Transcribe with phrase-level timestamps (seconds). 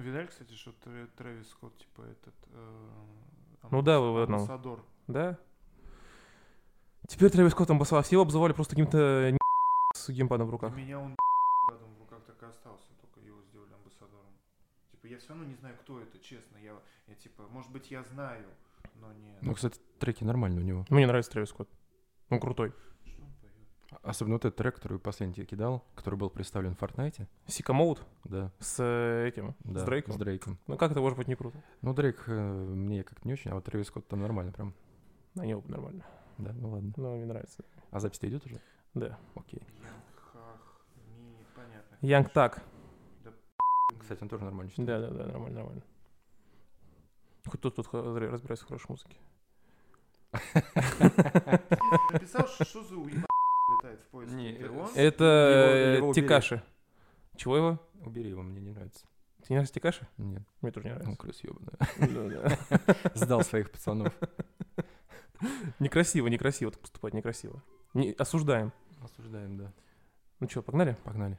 [0.00, 2.34] Видали, кстати, что Тр- Трэвис Скотт, типа, этот...
[2.52, 2.88] э,
[3.70, 4.82] Ну да, вы амбассадор.
[5.06, 5.38] Да?
[7.06, 8.02] Теперь Трэвис Скотт амбассадор.
[8.04, 9.36] Все его обзывали просто каким-то
[9.94, 10.72] с геймпадом в руках.
[10.72, 11.16] У меня он
[11.70, 14.32] рядом в руках так и остался, только его сделали амбассадором.
[14.92, 16.56] Типа, я все равно не знаю, кто это, честно.
[16.58, 16.72] Я,
[17.08, 18.46] я типа, может быть, я знаю,
[19.00, 19.36] но не...
[19.42, 20.86] Ну, кстати, треки нормальные у него.
[20.88, 21.68] Мне нравится Трэвис Скотт.
[22.30, 22.72] Он крутой.
[24.02, 27.28] Особенно вот этот трек, который последний тебе кидал, который был представлен в Фортнайте.
[27.46, 29.80] Сика Моут Да, с э, этим, да.
[29.80, 30.14] с Дрейком.
[30.14, 30.58] С Дрейком.
[30.68, 31.62] Ну как это может быть не круто?
[31.82, 34.74] Ну, Дрейк э, мне как-то не очень, а вот Трэвис Скотт там нормально прям.
[35.36, 36.04] Они оба нормально.
[36.38, 36.92] Да, ну ладно.
[36.96, 37.64] Но мне нравится.
[37.90, 38.60] А запись-то идет уже?
[38.94, 39.18] Да.
[39.34, 39.62] Окей.
[42.00, 42.62] Янг Так.
[44.00, 44.88] Кстати, он тоже нормально читает.
[44.88, 45.82] Да, да, да, нормально, нормально.
[47.46, 49.16] Хоть тут, тут разбирается в хорошей музыке.
[52.12, 53.29] Написал, что что за уебан
[53.82, 54.34] летает в поиске?
[54.36, 54.90] Не, Это э, он?
[54.94, 56.22] Это Его- его э, убери.
[56.22, 56.62] Текаши.
[57.36, 57.80] Чего его?
[58.04, 59.06] Убери его, мне не нравится.
[59.38, 60.06] Тебе не нравится Текаши?
[60.18, 61.20] Нет, Мне тоже не он нравится.
[61.22, 61.72] крыс ёбаная.
[61.98, 63.10] Да, да.
[63.14, 64.12] Сдал своих пацанов.
[65.78, 67.62] Некрасиво, некрасиво так поступать, некрасиво.
[67.94, 68.72] Не, осуждаем.
[69.02, 69.72] Осуждаем, да.
[70.40, 70.96] Ну что, погнали?
[71.04, 71.38] Погнали.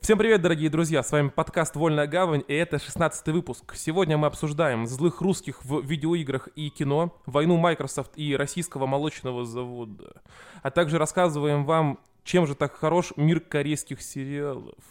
[0.00, 1.02] Всем привет, дорогие друзья!
[1.02, 3.74] С вами подкаст «Вольная гавань» и это 16 выпуск.
[3.76, 10.22] Сегодня мы обсуждаем злых русских в видеоиграх и кино, войну Microsoft и российского молочного завода,
[10.62, 14.82] а также рассказываем вам, чем же так хорош мир корейских сериалов.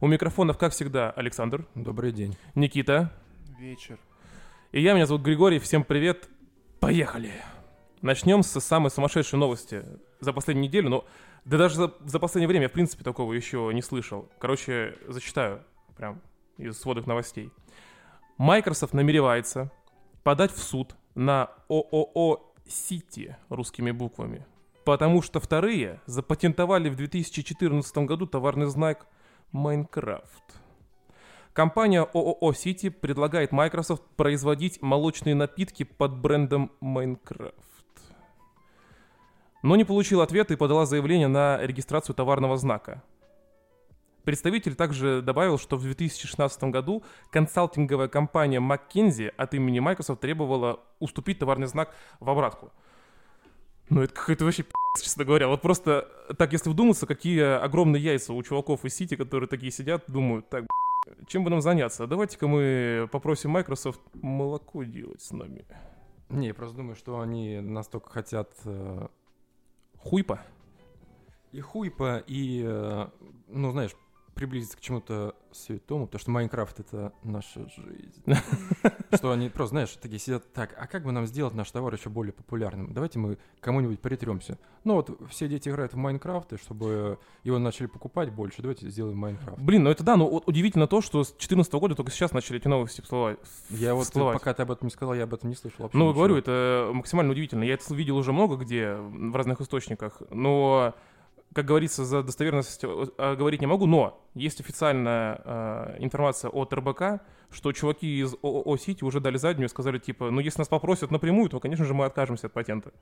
[0.00, 2.36] У микрофонов, как всегда, Александр, Добрый день.
[2.54, 3.12] Никита
[3.58, 3.98] Вечер.
[4.70, 5.58] и я, меня зовут Григорий.
[5.58, 6.28] Всем привет!
[6.78, 7.32] Поехали!
[8.00, 9.84] Начнем с самой сумасшедшей новости
[10.22, 11.04] за последнюю неделю, но
[11.44, 14.28] да даже за, за последнее время я, в принципе, такого еще не слышал.
[14.38, 15.64] Короче, зачитаю
[15.96, 16.22] прям
[16.56, 17.50] из сводных новостей.
[18.38, 19.70] Microsoft намеревается
[20.22, 24.46] подать в суд на ООО «Сити» русскими буквами,
[24.84, 29.06] потому что вторые запатентовали в 2014 году товарный знак
[29.50, 30.62] «Майнкрафт».
[31.52, 37.52] Компания ООО «Сити» предлагает Microsoft производить молочные напитки под брендом Minecraft.
[39.62, 43.02] Но не получил ответа и подала заявление на регистрацию товарного знака.
[44.24, 51.38] Представитель также добавил, что в 2016 году консалтинговая компания McKinsey от имени Microsoft требовала уступить
[51.40, 52.72] товарный знак в обратку.
[53.88, 55.48] Ну, это какой-то вообще пи***ц, честно говоря.
[55.48, 56.08] Вот просто
[56.38, 60.64] так, если вдуматься, какие огромные яйца у чуваков из Сити, которые такие сидят, думают, так,
[61.26, 62.06] чем бы нам заняться?
[62.06, 65.66] Давайте-ка мы попросим Microsoft молоко делать с нами.
[66.28, 69.08] Не, я просто думаю, что они настолько хотят э,
[70.02, 70.40] Хуйпа.
[71.52, 73.06] и хуйпа, и, э,
[73.48, 73.92] ну, знаешь,
[74.34, 78.22] приблизиться к чему-то святому, потому что Майнкрафт— это наша жизнь.
[79.14, 82.08] Что они просто, знаешь, такие сидят, так, а как бы нам сделать наш товар еще
[82.08, 82.92] более популярным?
[82.92, 84.58] Давайте мы кому-нибудь притремся.
[84.84, 89.18] Ну вот все дети играют в Майнкрафт, и чтобы его начали покупать больше, давайте сделаем
[89.18, 89.60] Майнкрафт.
[89.60, 92.68] Блин, ну это да, но удивительно то, что с 2014 года только сейчас начали эти
[92.68, 93.38] новости всплывать.
[93.70, 96.12] Я вот, пока ты об этом не сказал, я об этом не слышал вообще Ну,
[96.12, 97.64] говорю, это максимально удивительно.
[97.64, 100.94] Я это видел уже много где, в разных источниках, но,
[101.54, 107.22] как говорится, за достоверность э, говорить не могу, но есть официальная э, информация от РБК,
[107.50, 111.10] что чуваки из ООО «Сити» уже дали заднюю и сказали, типа, ну, если нас попросят
[111.10, 112.92] напрямую, то, конечно же, мы откажемся от патента.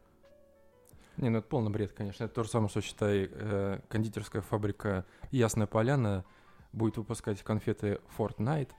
[1.16, 2.24] Не, ну это полный бред, конечно.
[2.24, 6.24] Это то же самое, что, считай, э, кондитерская фабрика Ясная Поляна
[6.72, 8.70] будет выпускать конфеты Fortnite,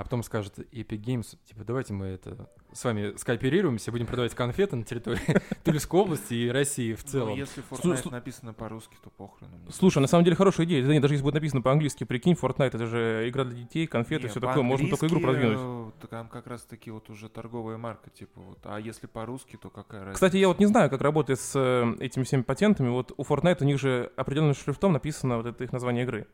[0.00, 4.74] а потом скажет Epic Games, типа, давайте мы это с вами скооперируемся, будем продавать конфеты
[4.76, 5.20] на территории
[5.64, 7.34] Тульской области и России в Ну, целом.
[7.36, 9.48] если Fortnite слу- написано по-русски, то похрен.
[9.70, 10.82] Слушай, на самом деле хорошая идея.
[10.86, 14.28] Да нет, даже если будет написано по-английски, прикинь, Fortnite это же игра для детей, конфеты,
[14.28, 15.58] все такое, можно только игру продвинуть.
[16.02, 18.58] э, Там как раз таки вот уже торговая марка, типа вот.
[18.64, 20.14] А если по-русски, то какая разница?
[20.14, 22.88] Кстати, я вот не знаю, как работает с э, этими всеми патентами.
[22.88, 26.26] Вот у Fortnite у них же определенным шрифтом написано вот это их название игры.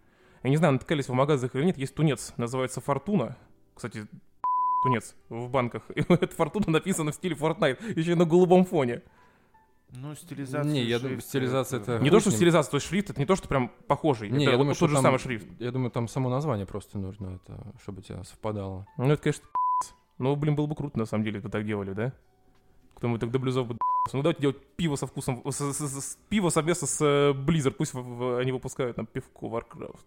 [0.43, 3.37] Я не знаю, натыкались в магазинах или нет, есть тунец, называется Фортуна.
[3.76, 4.06] Кстати,
[4.82, 5.82] тунец в банках.
[5.94, 9.03] И эта Фортуна написана в стиле Fortnite, еще и на голубом фоне.
[9.92, 10.70] Ну, стилизация.
[10.72, 13.37] Не, я думаю, стилизация это- Не то, что стилизация, то есть шрифт, это не то,
[13.37, 14.28] что прям похожий.
[14.31, 15.47] Не, это я думаю, тот что же там- самый шрифт.
[15.60, 18.87] Я думаю, там само название просто нужно, это, чтобы у тебя совпадало.
[18.99, 19.94] Ну, это, конечно, пи***ц.
[20.19, 22.12] Ну, блин, было бы круто, на самом деле, если бы так делали, да?
[22.96, 23.76] Кто-нибудь так до блюзов бы.
[24.12, 25.43] Ну, давайте делать пиво со вкусом...
[25.50, 27.73] с- с- с- с- пиво совместно с э, Blizzard.
[27.73, 30.05] Пусть в- в- они выпускают нам пивко Warcraft.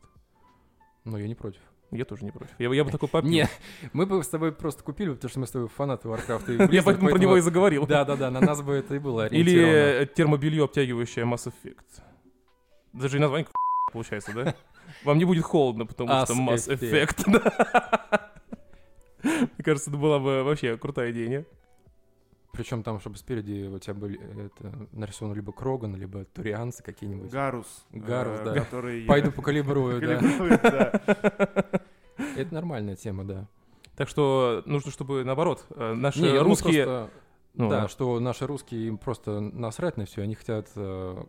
[1.06, 1.62] Но я не против.
[1.92, 2.54] Я тоже не против.
[2.60, 3.32] Я, бы- я бы такой попил.
[3.32, 3.50] Не,
[3.94, 6.54] мы бы с тобой просто купили, потому что мы с тобой фанаты Warcraft.
[6.54, 7.88] и Я Blizzard, поэтому про него и заговорил.
[7.88, 12.04] Да-да-да, на нас бы это и было Или термобелье, обтягивающее Mass Effect.
[12.94, 13.48] Даже и название
[13.94, 14.56] получается, да?
[15.04, 17.24] Вам не будет холодно, потому что Mass Effect.
[17.28, 18.32] да.
[19.24, 21.46] Мне кажется, это была бы вообще крутая идея, не?
[22.60, 27.32] Причем там, чтобы спереди у тебя были э, это, нарисованы либо Кроган, либо Турианцы какие-нибудь.
[27.32, 27.86] Гарус.
[27.94, 28.54] Гарус, э, да.
[28.54, 29.06] Который...
[29.06, 30.92] Пойду покалибрую, да.
[32.36, 33.48] Это нормальная тема, да.
[33.96, 36.84] Так что нужно, чтобы наоборот, э, наши Не, русские...
[36.84, 37.10] просто,
[37.54, 41.24] ну, да, что наши русские им просто насрать на все, они хотят э,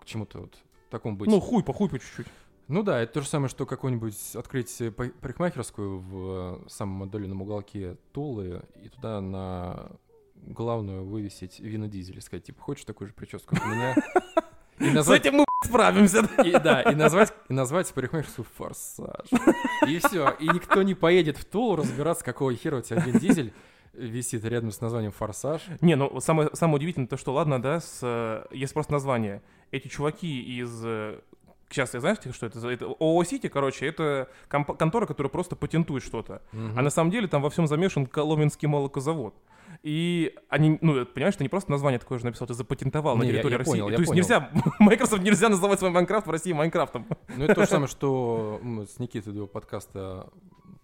[0.00, 0.58] к чему-то вот
[0.90, 1.30] такому быть.
[1.30, 2.26] Ну, хуй по хуй по чуть-чуть.
[2.66, 8.62] Ну да, это то же самое, что какую-нибудь открыть парикмахерскую в самом отдаленном уголке Тулы
[8.82, 9.92] и туда на
[10.46, 13.94] главную вывесить Вина Дизель и сказать, типа, хочешь такую же прическу, как у меня?
[14.78, 16.28] И С назвать, этим мы справимся.
[16.44, 19.26] и, да, и назвать, и назвать парикмахерскую «Форсаж».
[19.88, 23.52] И все, и никто не поедет в Тулу разбираться, какого хера у тебя Вин Дизель
[23.92, 25.62] висит рядом с названием «Форсаж».
[25.80, 29.42] Не, ну самое, самое удивительное то, что ладно, да, с, э, есть просто название.
[29.72, 30.80] Эти чуваки из...
[31.70, 32.60] Сейчас я знаешь, что это?
[32.60, 36.40] за- это ООО «Сити», короче, это комп- контора, которая просто патентует что-то.
[36.52, 36.78] Мгм.
[36.78, 39.34] А на самом деле там во всем замешан Коломенский молокозавод.
[39.82, 43.28] И они, ну, понимаешь, ты не просто название такое же написал, ты запатентовал на Не,
[43.28, 43.70] я- территории я России.
[43.72, 44.22] понял, я то есть понял.
[44.22, 44.50] нельзя,
[44.80, 47.06] Microsoft нельзя называть свой Майнкрафт в России Майнкрафтом.
[47.36, 50.30] Ну, это то же самое, что мы с Никитой до подкаста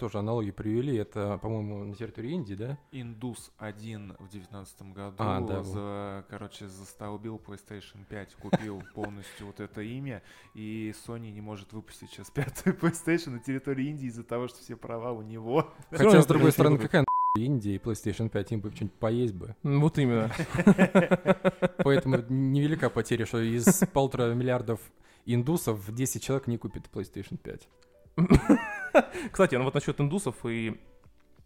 [0.05, 0.97] тоже аналогии привели.
[0.97, 2.79] Это, по-моему, на территории Индии, да?
[2.93, 5.67] Индус 1 в девятнадцатом году, А, да, вот.
[5.67, 10.23] за, короче, застолбил PlayStation 5, купил полностью вот это имя,
[10.53, 14.77] и Sony не может выпустить сейчас пятую PlayStation на территории Индии из-за того, что все
[14.77, 15.73] права у него.
[15.91, 17.07] Хотя, с другой стороны, какая
[17.39, 19.57] Индия и PlayStation 5, им бы что-нибудь поесть бы.
[19.63, 20.31] Вот именно.
[21.79, 24.81] Поэтому невелика потеря, что из полутора миллиардов
[25.25, 27.69] индусов 10 человек не купит PlayStation 5.
[29.31, 30.81] Кстати, ну вот насчет индусов и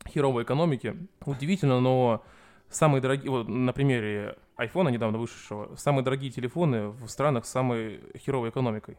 [0.06, 0.96] херовой экономики.
[1.24, 2.22] Удивительно, но
[2.68, 8.00] самые дорогие, вот на примере айфона недавно вышедшего, самые дорогие телефоны в странах с самой
[8.16, 8.98] херовой экономикой.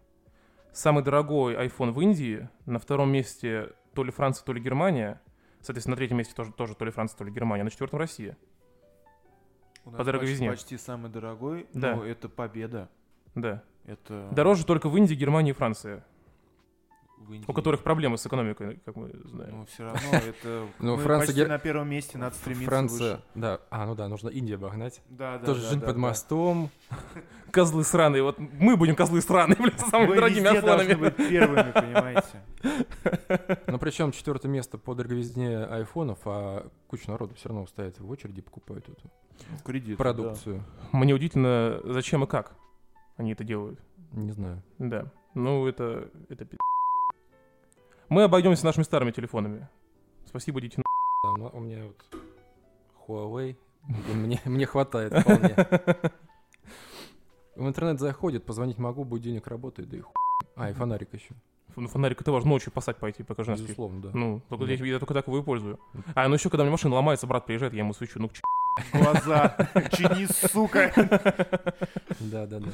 [0.72, 5.20] Самый дорогой iPhone в Индии, на втором месте то ли Франция, то ли Германия,
[5.62, 8.38] соответственно, на третьем месте тоже, тоже то ли Франция, то ли Германия, на четвертом Россия.
[9.86, 10.50] У нас По дороговизне.
[10.50, 11.96] Почти, почти самый дорогой, Да.
[11.96, 12.90] но это победа.
[13.36, 13.64] Да.
[13.86, 16.04] Это Дороже только в Индии, Германии и Франции,
[17.20, 17.46] в Индии.
[17.48, 19.60] у которых проблемы с экономикой, как мы знаем.
[19.60, 20.68] Ну, все равно это...
[20.80, 23.60] Ну, Франция, почти на первом месте, надо стремиться Франция, да.
[23.70, 25.02] А, ну да, нужно Индию обогнать.
[25.10, 26.70] Да, да, Тоже да, под мостом.
[27.52, 30.94] Козлы сраные, вот мы будем козлы сраные, блядь, с самыми Мы дорогими айфонами.
[30.94, 32.44] быть первыми, понимаете?
[33.68, 38.42] Но причем четвертое место по дороговизне айфонов, а куча народу все равно стоит в очереди
[38.42, 39.12] покупают эту
[39.66, 39.98] кредит.
[39.98, 40.64] продукцию.
[40.92, 42.54] Мне удивительно, зачем и как
[43.18, 43.80] они это делают.
[44.14, 44.64] Не знаю.
[44.78, 45.12] Да.
[45.34, 46.10] Ну, это...
[46.30, 46.58] это пи***.
[48.10, 49.68] Мы обойдемся нашими старыми телефонами.
[50.26, 50.84] Спасибо, идите на...
[51.32, 52.22] Да, ну, у меня вот
[53.08, 53.56] Huawei.
[54.14, 55.56] Мне, мне хватает вполне.
[57.56, 60.14] В интернет заходит, позвонить могу, будильник работает, да и хуй.
[60.56, 61.34] А, и фонарик еще.
[61.76, 63.68] Ну, фонарик это важно ночью посать пойти, пока жена спит.
[63.70, 64.10] Безусловно, да.
[64.14, 64.72] Ну, только Да.
[64.74, 65.80] я, я только так его и пользую.
[66.16, 68.20] А, ну еще, когда у меня машина ломается, брат приезжает, я ему свечу.
[68.20, 68.42] Ну, к ч-
[68.94, 69.56] Глаза.
[69.92, 70.92] Чини, сука.
[72.20, 72.70] Да, да, да.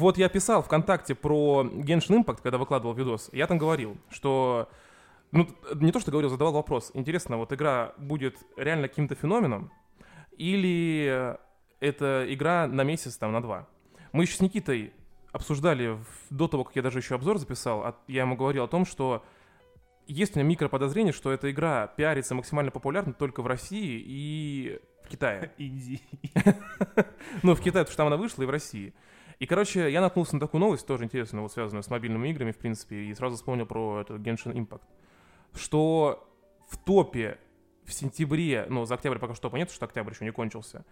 [0.00, 3.28] Вот я писал ВКонтакте про Genshin Impact, когда выкладывал видос.
[3.32, 4.70] Я там говорил, что...
[5.30, 6.90] Ну, не то, что говорил, задавал вопрос.
[6.94, 9.70] Интересно, вот игра будет реально каким-то феноменом?
[10.38, 11.36] Или
[11.80, 13.68] это игра на месяц, там, на два?
[14.12, 14.94] Мы еще с Никитой
[15.32, 15.98] обсуждали
[16.30, 17.84] до того, как я даже еще обзор записал.
[17.84, 19.22] а Я ему говорил о том, что
[20.06, 25.08] есть у меня микроподозрение, что эта игра пиарится максимально популярно только в России и в
[25.08, 25.52] Китае.
[25.58, 26.00] Индии.
[27.42, 28.94] Ну, в Китае, потому что там она вышла, и в России.
[29.40, 32.58] И, короче, я наткнулся на такую новость, тоже интересную, вот связанную с мобильными играми, в
[32.58, 34.82] принципе, и сразу вспомнил про эту Genshin Impact.
[35.54, 36.28] Что
[36.68, 37.38] в топе
[37.84, 40.84] в сентябре, ну, за октябрь пока что топа нет, что октябрь еще не кончился,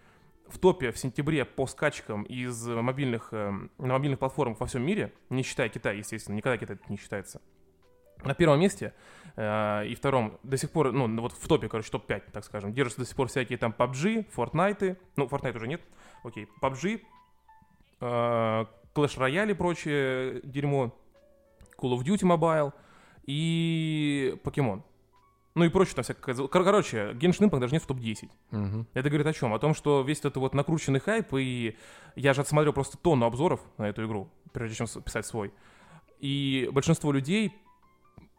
[0.49, 5.13] в топе в сентябре по скачкам из мобильных, эм, на мобильных платформах во всем мире,
[5.29, 7.43] не считая Китая, естественно, никогда Китай не считается,
[8.25, 8.95] на первом месте
[9.37, 13.01] э, и втором до сих пор, ну, вот в топе, короче, топ-5, так скажем, держатся
[13.01, 15.83] до сих пор всякие там PUBG, Fortnite, ну, Fortnite уже нет,
[16.25, 17.18] окей, PUBG, э,
[18.01, 20.95] Clash Royale и прочее дерьмо,
[21.81, 22.73] Call of Duty Mobile
[23.27, 24.83] и Покемон.
[25.55, 26.35] Ну и прочее там всякое.
[26.37, 28.31] Кор- Короче, Genshin Impact даже нет в топ-10.
[28.53, 28.87] Мгм.
[28.95, 29.53] Это говорит о чем?
[29.55, 31.77] О том, что весь этот вот накрученный хайп, и
[32.15, 35.53] я же отсмотрел просто тонну обзоров на эту игру, прежде чем писать свой.
[36.21, 37.53] И большинство людей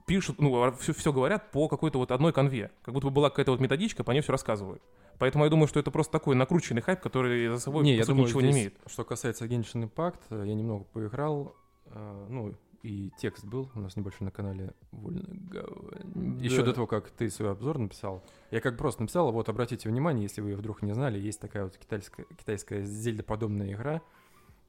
[0.08, 2.72] пишут, ну, все, все говорят по какой-то вот одной конве.
[2.84, 4.82] Как будто бы была какая-то вот методичка, по ней все рассказывают.
[5.20, 8.26] Поэтому я думаю, что это просто такой накрученный хайп, который за собой Не, я думаю,
[8.26, 8.74] ничего не здесь, имеет.
[8.88, 11.56] что касается Genshin Impact, э, я немного поиграл,
[11.88, 16.00] э, ну, и текст был у нас небольшой на канале «Вольно говоря».
[16.40, 16.68] Еще Да.
[16.68, 18.24] до того, как ты свой обзор написал.
[18.52, 21.78] Я как просто написал, вот обратите внимание, если вы вдруг не знали, есть такая вот
[21.78, 24.02] китайская, китайская зельдоподобная игра,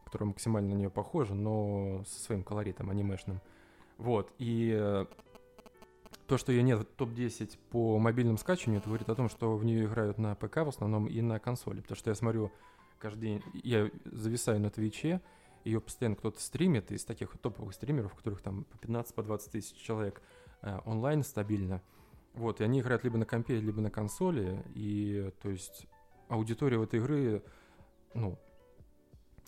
[0.05, 3.41] которая максимально на нее похожа, но со своим колоритом анимешным.
[3.97, 5.07] Вот, и э,
[6.31, 9.65] то, что ее нет в топ-10 по мобильным скачиванию, это говорит о том, что в
[9.65, 11.81] нее играют на ПК в основном и на консоли.
[11.81, 12.53] Потому что я смотрю
[13.01, 15.21] каждый день, я зависаю на Твиче,
[15.65, 19.77] ее постоянно кто-то стримит, из таких топовых стримеров, которых там по 15, по 20 тысяч
[19.77, 20.23] человек
[20.63, 21.83] э, онлайн стабильно.
[22.35, 25.89] Вот, и они играют либо на компе, либо на консоли, и, то есть,
[26.29, 27.43] аудитория этой игры,
[28.15, 28.39] ну,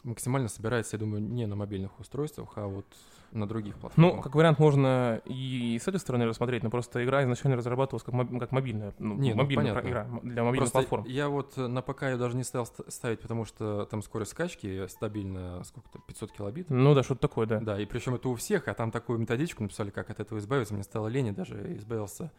[0.05, 2.87] максимально собирается, я думаю, не на мобильных устройствах, а вот
[3.31, 4.15] на других платформах.
[4.17, 8.15] Ну, как вариант, можно и с этой стороны рассмотреть, но просто игра изначально разрабатывалась как,
[8.15, 9.89] моб- как мобильная, ну, Не, ну, мобильная понятно.
[9.89, 11.05] игра для мобильных Просто платформ.
[11.07, 14.87] я вот на ПК ее даже не стал ст- ставить, потому что там скорость скачки
[14.89, 16.69] стабильно, сколько-то, 500 килобит.
[16.69, 17.61] Ну да, что-то такое, да.
[17.61, 20.75] Да, и причем это у всех, а там такую методичку написали, как от этого избавиться.
[20.75, 22.31] Мне стало лень, даже избавился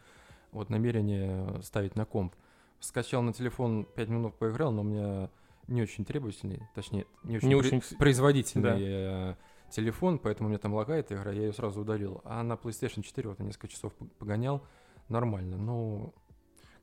[0.51, 2.35] от намерения ставить на комп.
[2.79, 5.29] Скачал на телефон, 5 минут поиграл, но у меня
[5.67, 8.77] не очень требовательный, точнее, не очень, Не при- очень производительный да.
[8.79, 9.35] э,
[9.71, 12.21] телефон, поэтому у меня там лагает игра, я ее сразу удалил.
[12.25, 14.65] А на PlayStation 4 вот я несколько часов погонял,
[15.09, 15.57] нормально.
[15.57, 16.13] Ну,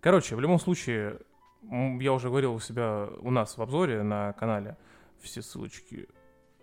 [0.01, 1.21] Короче, в любом случае,
[1.63, 4.79] я уже говорил у себя, у нас в обзоре на канале,
[5.21, 6.09] все ссылочки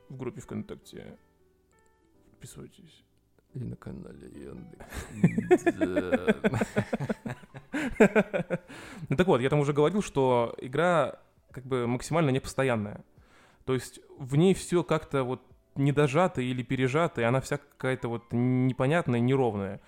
[0.10, 1.18] в группе ВКонтакте.
[2.32, 3.04] Подписывайтесь.
[3.54, 5.66] и на канале Яндекс.
[9.10, 11.20] Ну так вот, я там уже говорил, что игра
[11.52, 13.04] как бы максимально непостоянная.
[13.66, 15.42] То есть в ней все как-то вот
[15.76, 19.82] недожато или пережато, и она вся какая-то вот непонятная, неровная.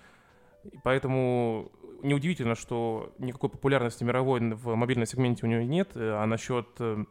[0.64, 1.70] И поэтому
[2.02, 7.04] неудивительно, что никакой популярности мировой в мобильном сегменте у нее нет, а насчет э,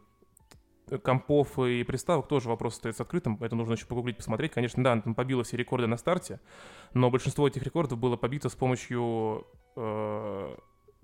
[1.02, 4.52] компов и приставок тоже вопрос остается открытым, это нужно еще погуглить, посмотреть.
[4.52, 6.40] Конечно, да, она там побила все рекорды на старте,
[6.94, 10.56] но большинство этих рекордов было побито с помощью э,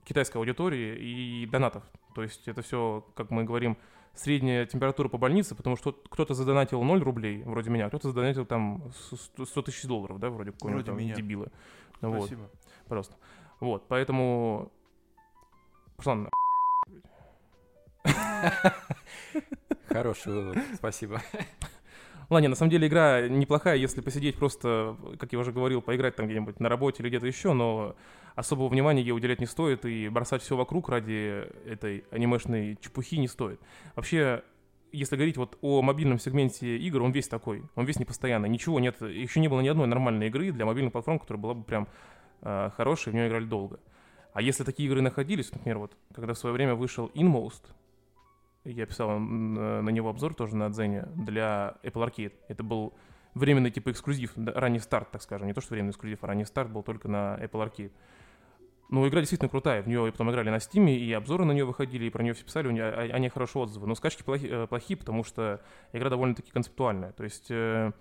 [0.05, 1.85] китайской аудитории и донатов.
[2.17, 3.77] То есть это все, как мы говорим,
[4.15, 8.47] средняя температура по больнице, потому что кто-то задонатил 0 рублей, вроде меня, а кто-то задонатил
[8.47, 11.15] там 100 100 тысяч долларов, да, вроде какой-нибудь Вроде там меня.
[11.15, 11.49] дебилы.
[12.01, 12.51] Ну Вот, Спасибо.
[12.89, 13.17] просто.
[13.61, 14.73] Вот, поэтому...
[15.99, 16.31] Пошла на...
[19.89, 21.21] Хороший вывод, спасибо.
[22.31, 26.29] Ладно, на самом деле игра неплохая, если посидеть просто, как я уже говорил, поиграть там
[26.29, 27.95] где-нибудь на работе или где-то еще, но
[28.37, 33.27] особого внимания ей уделять не стоит, и бросать все вокруг ради этой анимешной чепухи не
[33.27, 33.61] стоит.
[33.97, 34.45] Вообще,
[34.93, 39.01] если говорить вот о мобильном сегменте игр, он весь такой, он весь непостоянный, ничего нет,
[39.01, 41.89] еще не было ни одной нормальной игры для мобильных платформ, которая была бы прям
[42.43, 43.81] э, хорошей, в нее играли долго.
[44.33, 47.63] А если такие игры находились, например, вот, когда в свое время вышел Inmost,
[48.65, 52.33] я писал э, на него обзор тоже на Дзене для Apple Arcade.
[52.49, 52.93] Это был
[53.35, 55.47] временный типа эксклюзив, ранний старт, так скажем.
[55.47, 57.93] Не то, что временный эксклюзив, а ранний старт был только на Apple Arcade.
[58.89, 59.83] Ну, игра действительно крутая.
[59.83, 62.45] В нее потом играли на Steam, и обзоры на нее выходили, и про нее все
[62.45, 63.87] писали, у нее о, о ней хорошие отзывы.
[63.87, 65.61] Но скачки плохи- э, плохие, потому что
[65.93, 67.13] игра довольно-таки концептуальная.
[67.13, 67.93] То есть э,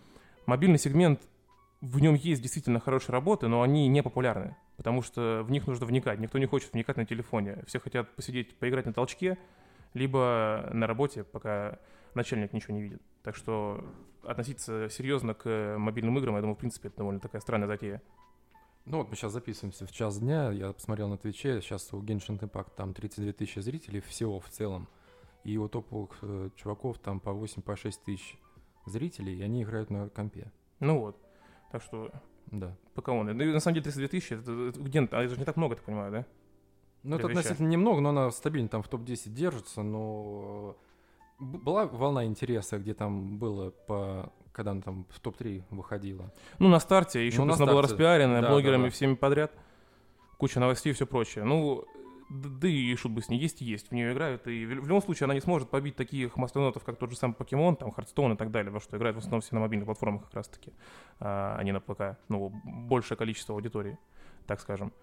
[0.45, 1.21] мобильный сегмент,
[1.81, 5.85] в нем есть действительно хорошие работы, но они не популярны, потому что в них нужно
[5.85, 6.19] вникать.
[6.19, 7.63] Никто не хочет вникать на телефоне.
[7.65, 9.37] Все хотят посидеть, поиграть на толчке,
[9.93, 11.79] либо на работе, пока
[12.13, 13.01] начальник ничего не видит.
[13.23, 13.83] Так что
[14.23, 18.01] относиться серьезно к мобильным играм, я думаю, в принципе, это довольно такая странная затея.
[18.85, 22.39] Ну вот мы сейчас записываемся в час дня, я посмотрел на Твиче, сейчас у Genshin
[22.39, 24.87] Impact там 32 тысячи зрителей всего в целом,
[25.43, 28.37] и у топовых э, чуваков там по 8, по 6 тысяч
[28.85, 30.51] зрителей, и они играют на компе.
[30.79, 31.17] Ну вот.
[31.71, 32.11] Так что,
[32.51, 32.77] Да.
[32.93, 33.29] пока он.
[33.29, 35.75] И на самом деле 32 тысячи, это, это где а это же не так много,
[35.75, 36.25] так понимаю, да?
[37.01, 40.94] Ну, это относительно немного, но она стабильно там в топ-10 держится, но э,
[41.39, 46.31] была волна интереса, где там было по когда она там в топ-3 выходила.
[46.59, 48.91] Ну, на старте, еще Ну, плюс она была распиарена Да, блогерами да, да.
[48.91, 49.51] всеми подряд.
[50.37, 51.43] Куча новостей и все прочее.
[51.43, 51.85] Ну,
[52.29, 53.89] да и шут бы с ней есть и есть.
[53.89, 54.47] В нее играют.
[54.47, 57.33] И в в любом случае она не сможет побить таких мастодонтов, как тот же самый
[57.33, 60.23] Покемон, там, Hearthstone и так далее, во что играют в основном все на мобильных платформах
[60.23, 60.73] как раз-таки,
[61.19, 62.17] а не на ПК.
[62.29, 63.97] Ну, большее количество аудитории,
[64.47, 64.93] так скажем.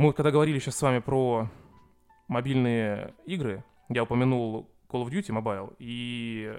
[0.00, 1.50] Мы когда говорили сейчас с вами про
[2.26, 6.58] мобильные игры, я упомянул Call of Duty Mobile, и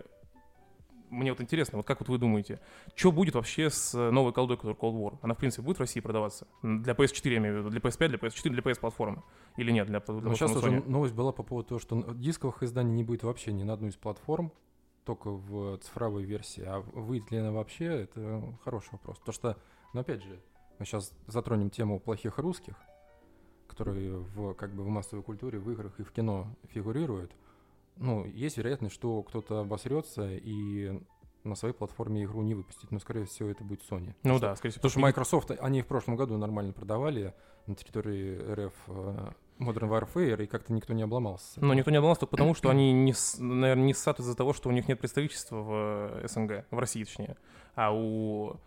[1.10, 2.60] мне вот интересно, вот как вот вы думаете,
[2.93, 5.17] что будет вообще с новой колдой, которая Cold War?
[5.24, 6.45] Она, в принципе, будет в России продаваться?
[6.62, 9.24] Для PS4, я имею в виду, для PS5, для PS4, для PS-платформы?
[9.57, 12.93] Или нет, для, для Ну, сейчас уже новость была по поводу того, что дисковых изданий
[12.93, 14.51] не будет вообще ни на одну из платформ,
[15.03, 16.63] только в цифровой версии.
[16.63, 19.17] А выйдет ли она вообще, это хороший вопрос.
[19.25, 19.57] То что,
[19.93, 20.39] ну опять же,
[20.77, 22.75] мы сейчас затронем тему плохих русских,
[23.71, 27.31] которые в, как бы в массовой культуре, в играх и в кино фигурируют.
[27.97, 31.01] Ну, есть вероятность, что кто-то обосрется и
[31.43, 32.91] на своей платформе игру не выпустит.
[32.91, 34.07] Но, скорее всего, это будет Sony.
[34.23, 34.81] Ну Потому да, скорее всего.
[34.81, 37.33] Потому что Microsoft, они в прошлом году нормально продавали
[37.65, 41.63] на территории РФ э, Modern Warfare, и как-то никто не обломался.
[41.63, 44.69] Но никто не обломался только потому, что они, не, наверное, не ссат из-за того, что
[44.69, 45.71] у них нет представительства в
[46.23, 47.37] э, СНГ, в России точнее.
[47.75, 48.57] А у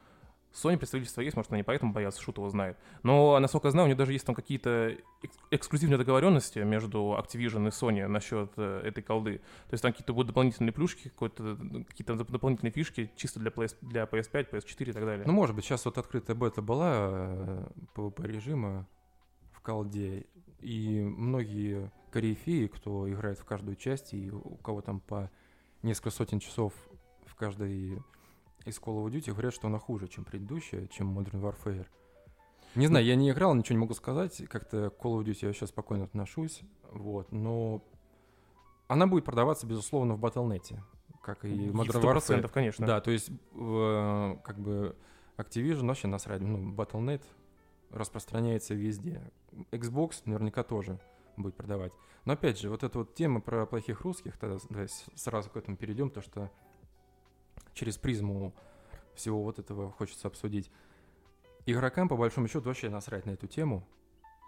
[0.54, 2.78] Sony представительство есть, может, они поэтому боятся, шут его знает.
[3.02, 7.66] Но, насколько я знаю, у них даже есть там какие-то экс- эксклюзивные договоренности между Activision
[7.66, 9.38] и Sony насчет э, этой колды.
[9.68, 11.56] То есть там какие-то будут дополнительные плюшки, какой-то,
[11.88, 15.26] какие-то доп- дополнительные фишки чисто для, PS, для PS5, PS4 и так далее.
[15.26, 18.86] Ну, может быть, сейчас вот открытая бета была э, PvP режима
[19.50, 20.26] в колде,
[20.60, 25.30] и многие корифеи, кто играет в каждую часть, и у кого там по
[25.82, 26.72] несколько сотен часов
[27.26, 27.98] в каждой
[28.64, 31.86] из Call of Duty, говорят, что она хуже, чем предыдущая, чем Modern Warfare.
[32.74, 34.42] Не знаю, я не играл, ничего не могу сказать.
[34.48, 37.84] Как-то к Call of Duty я сейчас спокойно отношусь, вот, но
[38.88, 40.78] она будет продаваться, безусловно, в Battle.net,
[41.22, 42.48] как и Modern 100%, Warfare.
[42.48, 42.86] конечно.
[42.86, 44.96] Да, то есть, э, как бы,
[45.36, 47.22] Activision вообще насрать, ну, Battle.net
[47.90, 49.22] распространяется везде.
[49.70, 50.98] Xbox наверняка тоже
[51.36, 51.92] будет продавать.
[52.24, 54.58] Но опять же, вот эта вот тема про плохих русских, тогда
[55.14, 56.50] сразу к этому перейдем, то что
[57.72, 58.52] через призму
[59.14, 60.70] всего вот этого хочется обсудить.
[61.66, 63.86] Игрокам, по большому счету, вообще насрать на эту тему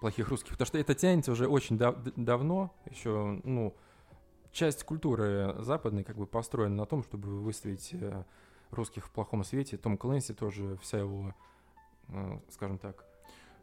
[0.00, 3.74] плохих русских, потому что это тянется уже очень дав- давно, еще, ну,
[4.52, 8.24] часть культуры западной как бы построена на том, чтобы выставить э,
[8.70, 9.76] русских в плохом свете.
[9.76, 11.34] Том Клэнси тоже, вся его,
[12.08, 13.04] э, скажем так,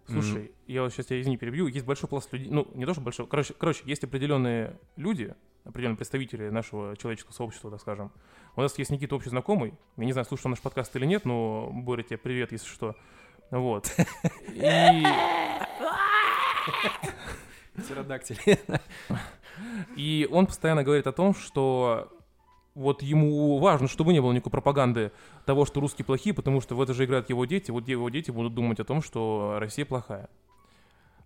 [0.05, 1.67] Слушай, я вот сейчас тебя, извини, перебью.
[1.67, 5.33] Есть большой пласт людей, ну, не то, что большой, короче, короче, есть определенные люди,
[5.63, 8.11] определенные представители нашего человеческого сообщества, так скажем.
[8.55, 11.69] У нас есть Никита общий знакомый, я не знаю, слушал наш подкаст или нет, но,
[11.71, 12.95] Боря, тебе привет, если что.
[13.49, 13.91] Вот.
[14.53, 15.03] И,
[17.75, 18.37] Птеродактиль.
[19.95, 22.11] и он постоянно говорит о том, что
[22.75, 25.11] вот ему важно, чтобы не было никакой пропаганды
[25.45, 28.31] того, что русские плохие, потому что в это же играют его дети, вот его дети
[28.31, 30.29] будут думать о том, что Россия плохая.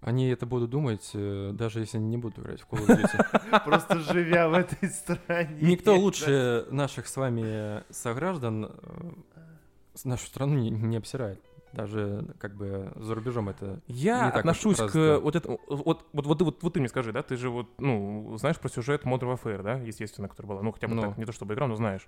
[0.01, 3.63] Они это будут думать, э, даже если они не будут играть в Call of Duty.
[3.65, 5.57] Просто живя в этой стране.
[5.59, 9.11] Никто лучше наших с вами сограждан э,
[9.95, 11.41] с нашу страну не, обсирает.
[11.73, 13.81] Даже как бы за рубежом это...
[13.87, 15.19] Я Не так отношусь уж к развито.
[15.19, 17.67] вот этому, вот, вот, вот, ты- вот, вот ты мне скажи, да, ты же вот,
[17.79, 21.01] ну, знаешь про сюжет Modern Warfare, да, естественно, который была, ну, хотя бы Ну.
[21.01, 22.07] так, не то чтобы играл, но знаешь.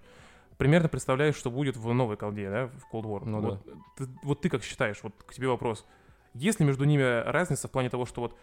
[0.57, 3.25] Примерно представляешь, что будет в новой колде, да, в Cold War.
[3.25, 3.65] Ну вот,
[3.97, 5.85] ты, вот ты как считаешь, вот к тебе вопрос,
[6.33, 8.35] есть ли между ними разница в плане того, что вот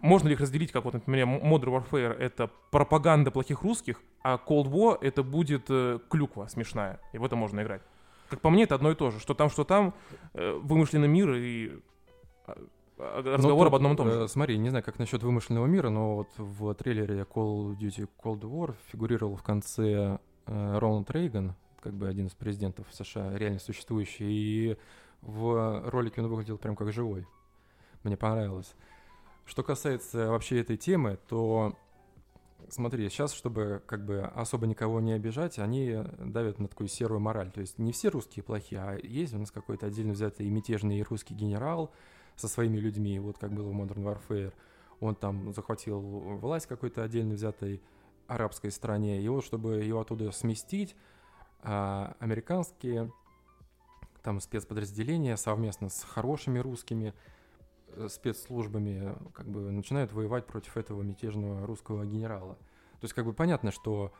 [0.00, 4.70] можно ли их разделить, как вот, например, Modern Warfare— это пропаганда плохих русских, а Cold
[4.70, 7.82] War— это будет э, клюква смешная, и в это можно играть.
[8.28, 9.20] Как по мне, это одно и то же.
[9.20, 9.94] Что там, что там,
[10.34, 11.72] э, вымышленный мир и
[12.46, 12.56] а,
[12.98, 14.20] а, Ну, разговор тут, об одном и том же.
[14.20, 18.08] э, смотри, не знаю, как насчет вымышленного мира, но вот в трейлере Call of Duty
[18.22, 23.58] Cold War фигурировал в конце э, Рональд Рейган, как бы один из президентов США, реально
[23.58, 24.76] существующий, и
[25.22, 27.26] в ролике он выглядел прям как живой.
[28.02, 28.74] Мне понравилось.
[29.44, 31.76] Что касается вообще этой темы, то
[32.68, 37.50] смотри, сейчас, чтобы как бы особо никого не обижать, они давят на такую серую мораль.
[37.50, 41.34] То есть не все русские плохие, а есть у нас какой-то отдельно взятый мятежный русский
[41.34, 41.92] генерал
[42.36, 44.52] со своими людьми, вот как было в Modern Warfare.
[45.00, 47.82] Он там захватил власть какой-то отдельно взятой
[48.26, 49.20] арабской стране.
[49.20, 50.94] И вот, чтобы его оттуда сместить,
[51.62, 53.12] а, американские
[54.22, 57.14] там спецподразделения совместно с хорошими русскими
[57.88, 62.54] э, спецслужбами как бы начинают воевать против этого мятежного русского генерала.
[63.00, 64.12] То есть как бы понятно, что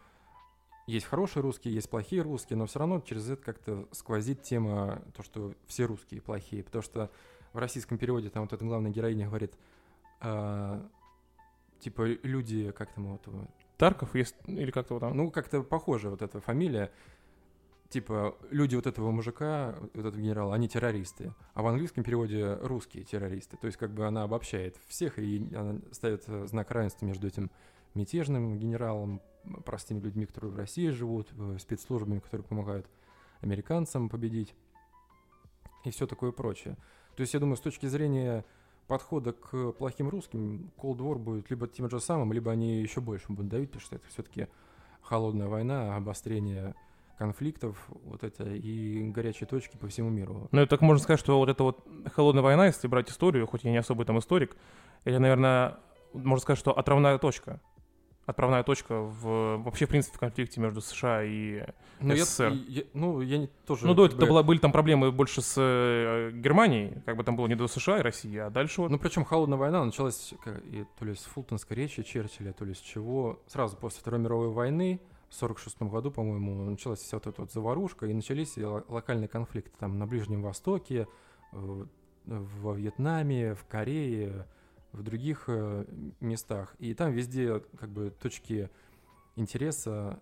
[0.87, 5.23] есть хорошие русские, есть плохие русские, но все равно через это как-то сквозит тема то,
[5.23, 7.11] что все русские плохие, потому что
[7.53, 9.55] в российском переводе там вот эта главная героиня говорит,
[10.21, 10.85] а,
[11.81, 13.29] типа люди, как там вот,
[13.77, 15.17] Тарков есть, или как-то вот там.
[15.17, 16.91] ну как-то похоже вот эта фамилия,
[17.91, 23.05] типа люди вот этого мужика, вот этого генерала, они террористы, а в английском переводе русские
[23.05, 27.27] террористы, то есть как бы она обобщает всех и она ставит э, знак равенства между
[27.27, 27.51] этим
[27.95, 29.21] мятежным генералом,
[29.65, 32.87] простыми людьми, которые в России живут, э, спецслужбами, которые помогают
[33.41, 34.55] американцам победить
[35.85, 36.77] и все такое прочее.
[37.17, 38.45] То есть я думаю, с точки зрения
[38.87, 43.27] подхода к плохим русским, Cold War будет либо тем же самым, либо они еще больше
[43.29, 44.47] будут давить, потому что это все-таки
[45.01, 46.77] холодная война, обострение
[47.21, 50.49] конфликтов, вот это, и горячие точки по всему миру.
[50.53, 53.71] Ну, так можно сказать, что вот эта вот холодная война, если брать историю, хоть я
[53.71, 54.57] не особый там историк,
[55.05, 55.77] это, наверное,
[56.15, 57.61] можно сказать, что отправная точка.
[58.25, 61.65] Отправная точка в, вообще, в принципе, в конфликте между США и...
[62.01, 62.53] Ну, я, СССР.
[62.69, 63.87] я- ну, я не, тоже...
[63.87, 67.37] Ну, до этого бы- была- были там проблемы больше с э, Германией, как бы там
[67.37, 68.91] было не до США и России, а дальше вот...
[68.91, 72.73] Ну, причем холодная война началась как, и то ли с Фултонской речи Черчилля, то ли
[72.73, 73.41] с чего.
[73.47, 78.07] Сразу после Второй мировой войны, в 46 году, по-моему, началась вся вот эта вот заварушка,
[78.07, 81.07] и начались локальные конфликты там на Ближнем Востоке,
[81.53, 81.87] э,
[82.27, 84.47] во Вьетнаме, в Корее,
[84.93, 85.87] в других э,
[86.21, 86.75] местах.
[86.81, 88.71] И там везде как бы точки
[89.37, 90.21] интереса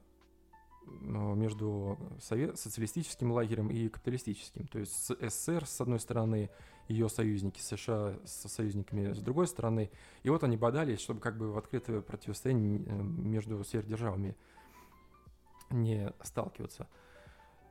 [1.01, 4.67] ну, между сове- социалистическим лагерем и капиталистическим.
[4.67, 6.51] То есть СССР с одной стороны,
[6.89, 9.91] ее союзники, США со союзниками с другой стороны.
[10.23, 14.37] И вот они бодались, чтобы как бы в открытое противостояние э, между сверхдержавами
[15.71, 16.89] не сталкиваться.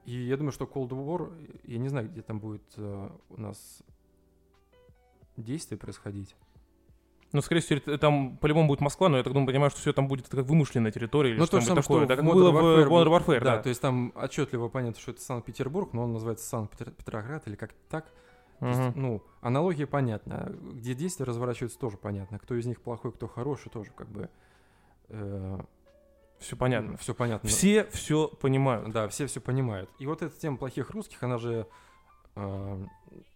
[0.05, 1.31] И я думаю, что Cold War,
[1.65, 3.83] я не знаю, где там будет э, у нас
[5.35, 6.35] действие происходить.
[7.33, 10.07] Ну, скорее всего, там по-любому будет Москва, но я так думаю, понимаю, что все там
[10.07, 12.15] будет как вымышленная территория или Ну, то же что-нибудь самое, такое.
[12.15, 13.61] что в как Modern было в Modern Warfare, да, да.
[13.63, 18.05] то есть там отчетливо понятно, что это Санкт-Петербург, но он называется Санкт-Петроград или как так.
[18.59, 20.51] То есть, ну, аналогия понятна.
[20.73, 22.39] Где действия разворачиваются, тоже понятно.
[22.39, 24.29] Кто из них плохой, кто хороший, тоже как бы...
[26.39, 26.97] Все понятно.
[26.97, 27.49] Все понятно.
[27.49, 28.91] Все все понимают.
[28.91, 29.89] Да, все все понимают.
[29.99, 31.67] И вот эта тема плохих русских, она же
[32.35, 32.85] э,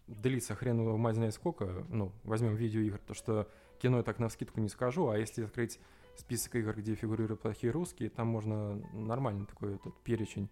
[0.07, 1.85] длится хрен его мать знает сколько.
[1.89, 3.47] Ну, возьмем видеоигр, то что
[3.81, 5.79] кино я так на скидку не скажу, а если открыть
[6.15, 10.49] список игр, где фигурируют плохие русские, там можно нормальный такой этот перечень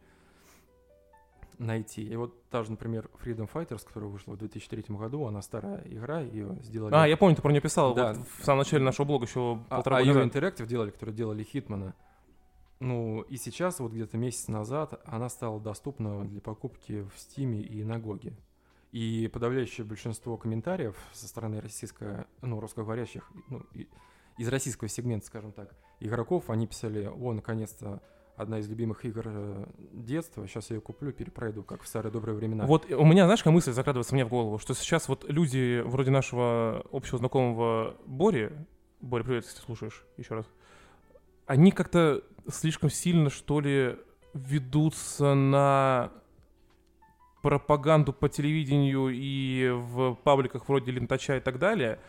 [1.60, 2.04] найти.
[2.04, 6.22] И вот та же, например, Freedom Fighters, которая вышла в 2003 году, она старая игра,
[6.22, 6.96] ее сделали...
[6.96, 8.14] А, я помню, ты про нее писал Да.
[8.14, 10.36] вот в самом начале нашего блога еще А, полтора а года назад.
[10.36, 11.94] Interactive делали, которые делали Хитмана.
[12.80, 17.84] Ну, и сейчас, вот где-то месяц назад, она стала доступна для покупки в Стиме и
[17.84, 18.38] на Гоге.
[18.92, 23.88] И подавляющее большинство комментариев со стороны российско, ну, русскоговорящих, ну, и-
[24.38, 28.02] из российского сегмента, скажем так, игроков, они писали, о, наконец-то,
[28.38, 32.36] одна из любимых игр э, детства, сейчас я ее куплю, перепройду, как в старые добрые
[32.38, 32.66] времена.
[32.66, 36.10] Вот у меня, знаешь, какая мысль закрадывается мне в голову, что сейчас вот люди вроде
[36.12, 38.54] нашего общего знакомого Бори,
[39.02, 40.46] Боря, привет, если слушаешь еще раз,
[41.46, 43.98] они как-то слишком сильно, что ли,
[44.34, 46.12] ведутся на
[47.42, 52.00] пропаганду по телевидению и в пабликах вроде Лентача и так далее,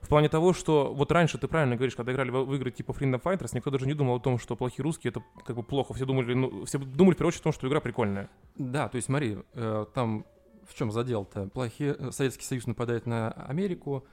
[0.00, 3.20] в плане того, что вот раньше, ты правильно говоришь, когда играли в игры типа Freedom
[3.20, 5.92] Fighters, никто даже не думал о том, что плохие русские это как бы плохо.
[5.92, 8.30] Все думали, ну, все думали в первую очередь о том, что игра прикольная.
[8.56, 10.24] Да, то есть смотри, э, там
[10.68, 11.48] в чем задел-то?
[11.48, 14.06] Плохие, э, Советский Союз нападает на Америку,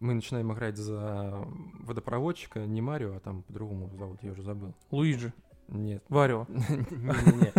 [0.00, 1.46] мы начинаем играть за
[1.80, 4.74] водопроводчика, не Марио, а там по-другому зовут, я уже забыл.
[4.90, 5.32] Луиджи,
[5.68, 6.02] Нет.
[6.08, 6.46] Варио.
[6.48, 7.52] Не-не-не.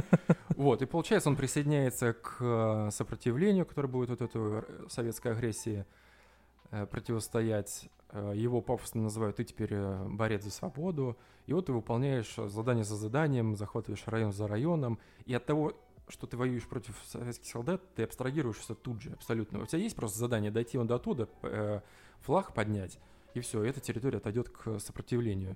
[0.55, 5.85] Вот, и получается, он присоединяется к э, сопротивлению, которое будет вот этой советской агрессии
[6.71, 7.89] э, противостоять.
[8.09, 9.75] Э, Его пафосно называют «ты теперь
[10.09, 11.17] борец за свободу».
[11.47, 14.99] И вот ты выполняешь задание за заданием, захватываешь район за районом.
[15.25, 15.73] И от того,
[16.11, 19.61] что ты воюешь против советских солдат, ты абстрагируешься тут же абсолютно.
[19.61, 21.81] У тебя есть просто задание дойти вон до туда, э,
[22.21, 22.99] флаг поднять,
[23.33, 25.55] и все, эта территория отойдет к сопротивлению.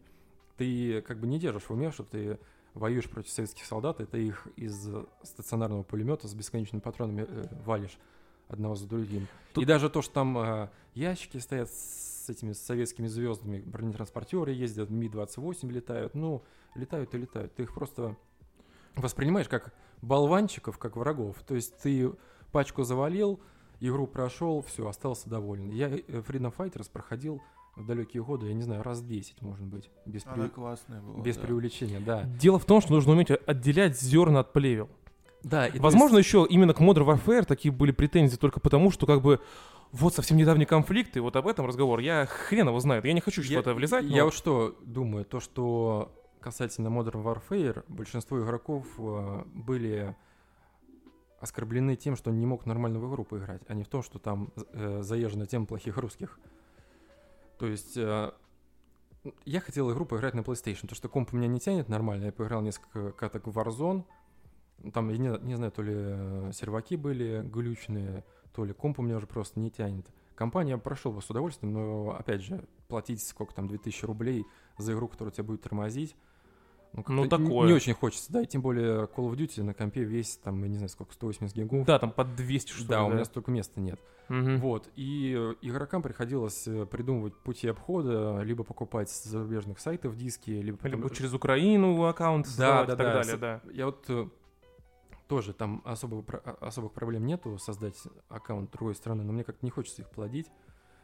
[0.57, 2.39] Ты как бы не держишь в уме, что ты
[2.73, 4.87] воюешь против советских солдат, и ты их из
[5.23, 7.97] стационарного пулемета с бесконечными патронами э, валишь
[8.47, 9.27] одного за другим.
[9.53, 14.89] Тут- И даже то, что там э, ящики стоят с этими советскими звездами, бронетранспортеры ездят,
[14.89, 16.43] Ми-28 летают, ну,
[16.75, 17.53] летают и летают.
[17.55, 18.15] Ты их просто
[18.95, 21.37] воспринимаешь как болванчиков, как врагов.
[21.47, 22.11] То есть ты
[22.51, 23.39] пачку завалил,
[23.79, 25.69] игру прошел, все, остался доволен.
[25.71, 27.41] Я э, Freedom Fighters проходил
[27.75, 31.21] в далекие годы, я не знаю, раз 10, может быть, без, Она преу- классная была.
[31.21, 31.41] без да.
[31.43, 32.23] преувеличения, да.
[32.23, 34.87] Дело в том, что нужно уметь отделять зерна от плевел.
[35.43, 39.05] Да, и Возможно, есть- еще именно к Modern Warfare такие были претензии только потому, что
[39.05, 39.41] как бы
[39.91, 41.99] вот совсем недавний конфликт, и вот об этом разговор.
[41.99, 43.05] Я хрен его знает.
[43.05, 44.05] Я не хочу я, в это влезать.
[44.05, 46.11] я но- вот что думаю, то, что
[46.45, 50.15] касательно Modern Warfare, большинство игроков э, были
[51.39, 54.53] оскорблены тем, что не мог нормально в игру поиграть, а не в том, что там
[54.55, 56.39] э, заезжена тема плохих русских.
[57.57, 58.31] То есть э,
[59.43, 62.25] я хотел игру поиграть на PlayStation, потому что комп у меня не тянет нормально.
[62.25, 64.03] Я поиграл несколько каток в Warzone.
[64.93, 69.01] Там, я не, не знаю, то ли э, серваки были глючные, то ли комп у
[69.01, 70.05] меня уже просто не тянет.
[70.35, 74.45] Компания прошел бы с удовольствием, но, опять же, платить сколько там, 2000 рублей
[74.77, 76.15] за игру, которая тебя будет тормозить,
[77.07, 77.67] ну, Ну, такое.
[77.67, 80.69] Не очень хочется, да, и тем более Call of Duty на компе весит, там, я
[80.69, 81.85] не знаю, сколько, 180 гигов.
[81.85, 82.87] Да, там под 200 что ли.
[82.87, 83.99] Да, у меня столько места нет.
[84.29, 84.59] Мгм.
[84.59, 90.49] Вот, и э, игрокам приходилось э, придумывать пути обхода, либо покупать с зарубежных сайтов диски,
[90.49, 90.77] либо...
[90.77, 93.13] потом- Либо через Украину аккаунт создавать да, и так да.
[93.13, 93.61] далее, да.
[93.71, 94.27] Я вот э,
[95.27, 99.69] тоже там особо, а- особых проблем нету создать аккаунт другой страны, но мне как-то не
[99.69, 100.47] хочется их плодить.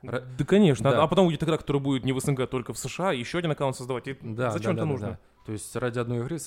[0.01, 0.89] Да, конечно.
[0.89, 1.03] Да.
[1.03, 3.51] А потом будет игра, которая будет не в СНГ, а только в США, еще один
[3.51, 4.07] аккаунт создавать.
[4.07, 5.07] И Да, зачем да, это да, нужно?
[5.07, 5.19] да, да.
[5.45, 6.37] То есть ради одной игры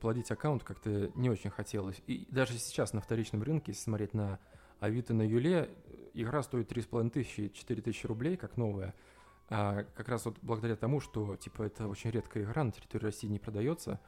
[0.00, 2.00] плодить аккаунт как-то не очень хотелось.
[2.06, 4.38] И даже сейчас на вторичном рынке, если смотреть на
[4.80, 5.70] Авито на Юле,
[6.12, 8.94] игра стоит 3,5 тысячи, 4 тысячи рублей, как новая.
[9.48, 13.26] А как раз вот благодаря тому, что типа это очень редкая игра, на территории России
[13.26, 14.00] не продается.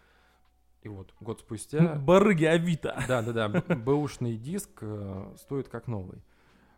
[0.82, 1.96] И вот год спустя...
[1.96, 3.02] Барыги Авито.
[3.08, 3.48] Да, да, да.
[3.48, 6.22] б- Бэушный диск э, стоит как новый.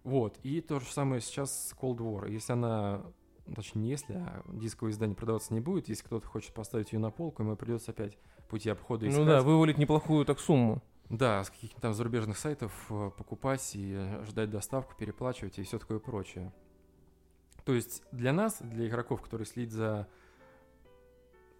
[0.02, 0.38] Вот.
[0.42, 2.30] И то же самое сейчас с Cold War.
[2.30, 3.02] Если она
[3.54, 5.88] точнее не если, а дисковое издание продаваться не будет.
[5.88, 9.20] Если кто-то хочет поставить ее на полку, ему придется опять пути обхода искать.
[9.20, 10.82] Ну да, вывалить неплохую так сумму.
[11.08, 15.78] Да, с каких-то там зарубежных сайтов э, покупать и э, ждать доставку, переплачивать и все
[15.78, 16.52] такое прочее.
[17.64, 20.08] То есть для нас, для игроков, которые следят за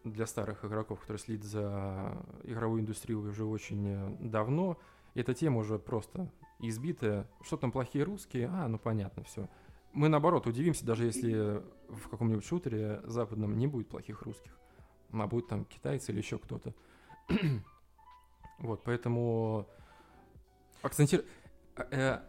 [0.05, 4.79] для старых игроков, которые следят за игровой индустрией уже очень э, давно,
[5.15, 7.27] эта тема уже просто избитая.
[7.43, 8.49] Что там плохие русские?
[8.49, 9.49] А, ну понятно, все.
[9.99, 14.57] Мы наоборот удивимся, даже если в каком-нибудь шутере западном не будет плохих русских,
[15.11, 16.73] а будет там китайцы или еще кто-то.
[18.61, 19.67] вот, поэтому
[20.83, 21.25] акцентир...
[21.91, 22.21] Э,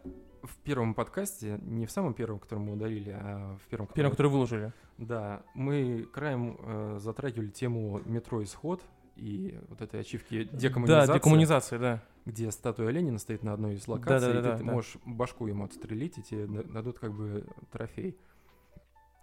[0.41, 4.31] в первом подкасте, не в самом первом, который мы удалили, а в первом, Первом, который
[4.31, 4.73] выложили.
[4.97, 8.81] да, мы краем э, затрагивали тему метро Исход
[9.19, 12.03] и вот этой ачивки декоммунизации, Да, декоммунизация, да.
[12.25, 14.71] где статуя Ленина стоит на одной из локаций, Да-да-да, и ты да.
[14.71, 18.17] можешь башку ему отстрелить, и тебе да- дадут как бы трофей.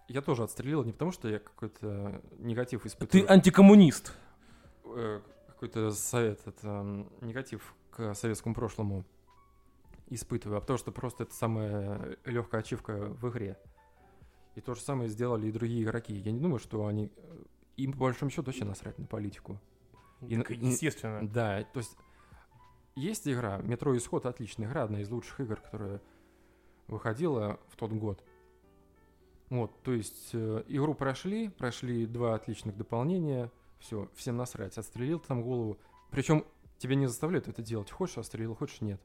[0.07, 3.31] Я тоже отстрелил не потому, что я какой-то негатив Ты испытываю.
[3.31, 4.15] антикоммунист.
[4.85, 9.03] э, какой-то совет, это м, негатив к советскому прошлому
[10.09, 13.57] испытываю, а потому что просто это самая легкая ачивка в игре.
[14.55, 16.13] И то же самое сделали и другие игроки.
[16.15, 17.11] Я не думаю, что они...
[17.15, 17.43] э,
[17.75, 19.59] Им, по большому счету, вообще насрать на политику.
[20.21, 21.27] И Так, естественно.
[21.27, 21.95] Да, то есть
[22.95, 26.01] есть игра, Метро Исход отличная игра, одна из лучших игр, которая
[26.87, 28.23] выходила в тот год.
[29.49, 35.41] Вот, то есть э, игру прошли, прошли два отличных дополнения, все, всем насрать, отстрелил там
[35.41, 35.77] голову.
[36.09, 36.43] Причем
[36.79, 39.01] тебя не заставляют это делать, хочешь отстрелил, хочешь нет.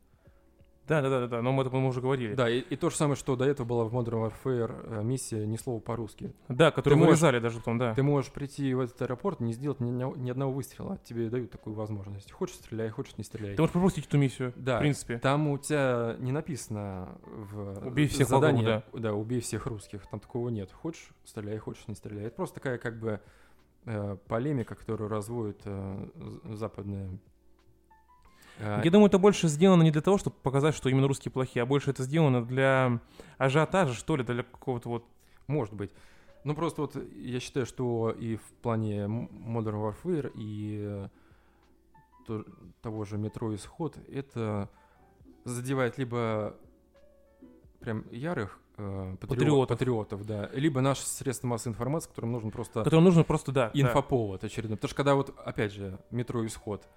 [0.88, 2.34] Да, да, да, да, да, но мы это мы уже говорили.
[2.34, 5.46] Да, и, и то же самое, что до этого была в Modern Warfare э, миссия
[5.46, 6.34] «Ни слова по-русски».
[6.48, 7.94] Да, Ты можешь- вырезали даже потом, да.
[7.94, 11.74] Ты можешь прийти в этот аэропорт, не сделать ни, ни- одного выстрела, тебе дают такую
[11.74, 12.32] возможность.
[12.32, 13.54] Хочешь стреляй, хочешь не стреляй.
[13.54, 15.18] Ты можешь пропустить эту миссию, Да, в принципе.
[15.18, 19.14] Там у тебя не написано в Убей всех задании, вокруг, да.
[19.14, 20.04] убей всех русских.
[20.08, 20.72] Там такого нет.
[20.72, 22.24] Хочешь стреляй, хочешь не стреляй.
[22.26, 23.20] Это просто такая как бы
[23.84, 26.08] э, полемика, которую разводят э,
[26.54, 27.08] западные.
[28.62, 31.62] Э, Я думаю, это больше сделано не для того, чтобы показать, что именно русские плохие,
[31.62, 33.01] а больше это сделано для
[33.38, 35.05] ажиотажа, что ли, для какого-то вот...
[35.48, 35.90] Может быть.
[36.44, 41.09] Ну просто вот я считаю, что и в плане Modern Warfare и э,
[42.27, 42.44] то-
[42.81, 44.68] того же метро Исход это
[45.44, 46.57] задевает либо
[47.81, 49.68] прям ярых э, патрио- Патриотов.
[49.79, 53.70] патриотов, да, либо наши средства массовой информации, которым нужен просто Которым нужно просто, да.
[53.75, 53.81] да.
[53.81, 54.77] инфоповод очередной.
[54.77, 56.88] Потому что когда вот, опять же, метро Исход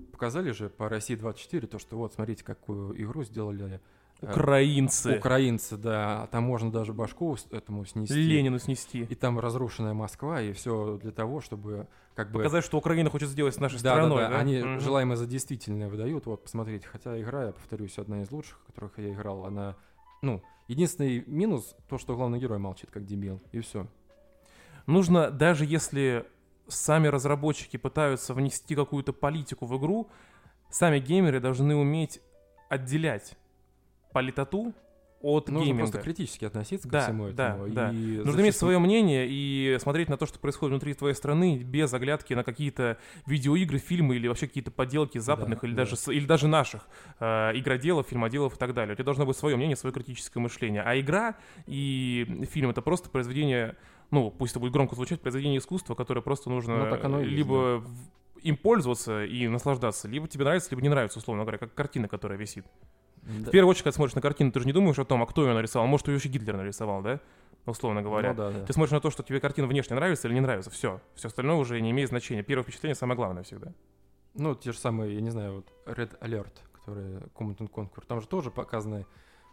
[0.00, 3.80] показали же по России 24 то, что вот, смотрите, какую игру сделали
[4.20, 5.18] э, Украинцы.
[5.18, 8.14] украинцы, да, там можно даже башку этому снести.
[8.14, 9.02] Ленину снести.
[9.02, 12.38] И там разрушенная Москва, и все для того, чтобы как бы...
[12.38, 14.18] Показать, что Украина хочет сделать с нашей да, страной.
[14.18, 14.80] да, да, они Мгм.
[14.80, 16.26] желаемое за действительное выдают.
[16.26, 19.76] Вот, посмотрите, хотя игра, я повторюсь, одна из лучших, в которых я играл, она,
[20.22, 23.86] ну, единственный минус, то, что главный герой молчит, как дебил, и все.
[24.86, 26.26] Нужно, даже если
[26.70, 30.08] сами разработчики пытаются внести какую-то политику в игру,
[30.70, 32.20] сами геймеры должны уметь
[32.68, 33.36] отделять
[34.12, 34.72] политоту
[35.22, 35.90] от Нужно гейминга.
[35.90, 37.68] просто критически относиться ко Да, всему да, этому.
[37.74, 37.90] да.
[37.90, 41.58] и Нужно иметь зачастую- свое мнение и смотреть на то, что происходит внутри твоей страны,
[41.58, 45.84] без оглядки на какие-то видеоигры, фильмы или вообще какие-то подделки западных Да, или, да.
[45.84, 48.94] даже, или даже наших э, игроделов, фильмоделов и так далее.
[48.94, 50.80] У тебя должно быть свое мнение, свое критическое мышление.
[50.82, 53.76] А игра и фильм— это просто произведение,
[54.10, 57.32] ну, пусть это будет громко звучать, произведение искусства, которое просто нужно Ну, так оно есть,
[57.32, 57.88] либо в-
[58.42, 62.38] им пользоваться и наслаждаться, либо тебе нравится, либо не нравится, условно говоря, как картина, которая
[62.38, 62.64] висит.
[63.22, 63.48] Да.
[63.48, 65.46] В первую очередь, когда смотришь на картину, ты же не думаешь о том, а кто
[65.46, 65.86] ее нарисовал.
[65.86, 67.20] Может, ее вообще Гитлер нарисовал, да?
[67.66, 68.30] Условно говоря.
[68.30, 68.64] Ну да, да.
[68.64, 70.70] Ты смотришь на то, что тебе картина внешне нравится или не нравится.
[70.70, 71.00] Все.
[71.14, 72.42] Все остальное уже не имеет значения.
[72.42, 73.74] Первое впечатление самое главное всегда.
[74.34, 78.26] Ну, те же самые, я не знаю, вот Red Alert, который and Conquer, там же
[78.26, 79.04] тоже показаны,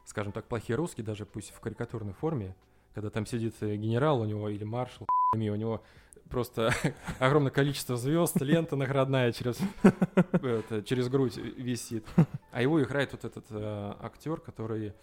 [0.06, 2.56] скажем так, плохие русские, даже пусть в карикатурной форме,
[2.94, 5.84] когда там сидит э, генерал у него или маршал, у него
[6.30, 6.74] просто
[7.20, 9.60] огромное количество звезд, лента наградная через,
[10.32, 12.06] это, через грудь висит.
[12.52, 14.94] А его играет вот этот э, актер, который...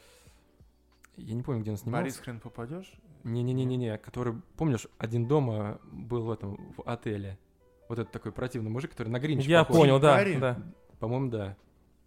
[1.17, 2.03] Я не помню, где он снимался.
[2.03, 2.93] Борис хрен попадешь?
[3.23, 7.39] Не-не-не-не, который, помнишь, один дома был в этом, в отеле.
[7.89, 9.83] Вот этот такой противный мужик, который на Гринча я похож.
[9.83, 10.63] понял, да, да.
[10.99, 11.57] По-моему, да.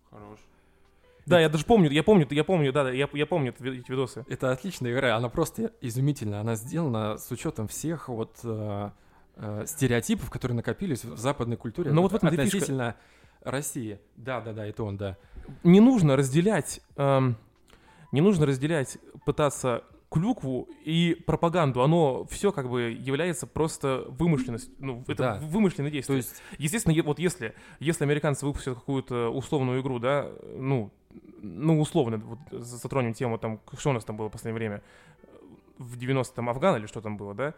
[0.09, 0.39] Хорош.
[1.27, 3.79] Да, я даже помню, я помню, я помню, да, да, я, я помню эти ви-
[3.79, 4.25] эти видосы.
[4.29, 6.39] Это отличная игра, она просто изумительная.
[6.39, 8.89] Она сделана с учетом всех вот э,
[9.35, 12.57] э, стереотипов, которые накопились в западной культуре Ну вот в этом-то и фишка.
[12.57, 12.95] относительно
[13.41, 13.99] России.
[14.15, 15.17] Да, да, да, это он, да.
[15.63, 17.35] Не нужно разделять, эм,
[18.11, 21.81] не нужно разделять, пытаться клюкву и пропаганду.
[21.83, 24.73] Оно все как бы является просто вымышленностью.
[24.79, 25.39] Ну, это Да.
[25.41, 26.17] вымышленное То действие.
[26.19, 30.91] есть, Естественно, вот если, если американцы выпустят какую-то условную игру, да, ну,
[31.41, 34.81] ну, условно, вот затронем тему, там, что у нас там было в последнее время,
[35.77, 37.53] в 90-м Афган или что там было, да?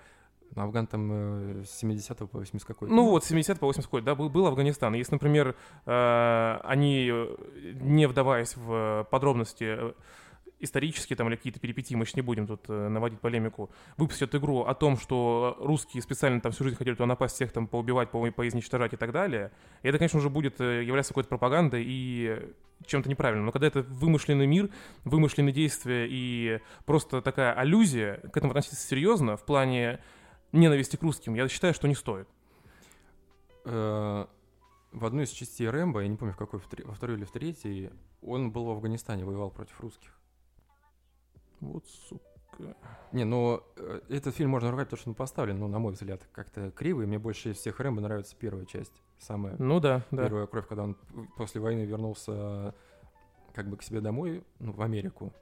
[0.56, 3.86] Ну, Афган там э, с 70 по 80 какой Ну вот, с 70 по 80
[3.86, 4.96] какой, да, был, был Афганистан.
[4.96, 7.36] Если, например, э, они, э,
[7.82, 9.94] не вдаваясь в подробности
[10.60, 14.64] исторические там или какие-то перипетии, мы сейчас не будем тут э, наводить полемику, выпустят игру
[14.64, 18.30] о том, что русские специально там всю жизнь хотели туда напасть, всех там поубивать, по
[18.32, 19.52] поизничтожать и так далее,
[19.84, 22.54] и это, конечно, уже будет э, являться какой-то пропагандой и
[22.86, 23.46] чем-то неправильным.
[23.46, 24.70] Но когда это вымышленный мир,
[25.04, 30.00] вымышленные действия и просто такая аллюзия, к этому относиться серьезно в плане
[30.52, 32.28] ненависти к русским, я считаю, что не стоит.
[33.66, 34.26] Э,
[34.92, 37.92] В одной из частей Рэмбо, я не помню, в какой, во второй или в третьей,
[38.22, 40.19] он был в Афганистане, воевал против русских.
[41.62, 42.24] Вот, сука.
[43.14, 46.28] Не, ну, э, этот фильм можно ругать, потому что он поставлен, ну, на мой взгляд,
[46.34, 47.08] как-то кривый.
[47.08, 50.24] Мне больше из всех Рэмбо нравится первая часть, самая Ну да, да.
[50.24, 50.98] первая кровь, когда он
[51.38, 52.74] после войны вернулся
[53.54, 55.34] как бы к себе домой, ну, в Америку.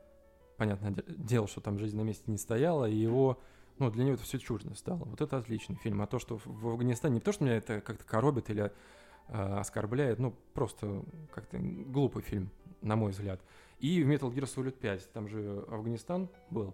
[0.57, 3.39] Понятное де- дело, что там жизнь на месте не стояла, и его,
[3.79, 5.03] ну, для него это все чуждо стало.
[5.05, 6.01] Вот это отличный фильм.
[6.01, 8.71] А то, что в- в Афганистане, не то, что меня это как-то коробит или
[9.29, 11.03] э, оскорбляет, ну, просто
[11.33, 12.49] как-то глупый фильм,
[12.81, 13.41] на мой взгляд.
[13.79, 16.73] И в Metal Gear Solid 5, там же Афганистан был,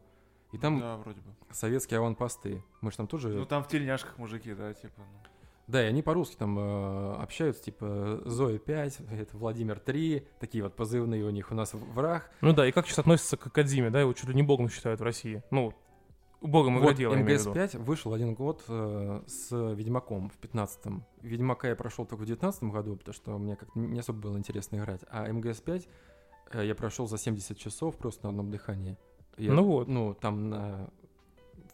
[0.52, 1.28] и там Да, вроде бы.
[1.52, 2.64] советские аванпосты.
[2.82, 3.30] Мы же там тоже...
[3.30, 4.94] Ну там в тельняшках мужики, да, типа.
[4.98, 5.30] ну.
[5.68, 10.76] Да, и они по-русски там э, общаются, типа Зоя 5, это Владимир 3, такие вот
[10.76, 12.30] позывные у них, у нас враг.
[12.42, 15.00] Ну да, и как сейчас относятся к Кадзиме, да, его чуть ли не богом считают
[15.00, 15.42] в России.
[15.52, 15.74] Ну,
[16.42, 17.54] богом Вот игродела, я имею в виду.
[17.54, 21.06] МГС-5 вышел один год э, с Ведьмаком в 15-м.
[21.22, 24.78] Ведьмака я прошел только в 19 году, потому что мне как-то не особо было интересно
[24.78, 25.02] играть.
[25.10, 25.82] А МГС-5 э,
[26.54, 28.98] я прошел за 70 часов просто на одном дыхании.
[29.38, 29.88] Я- Ну вот.
[29.88, 30.90] Ну, там на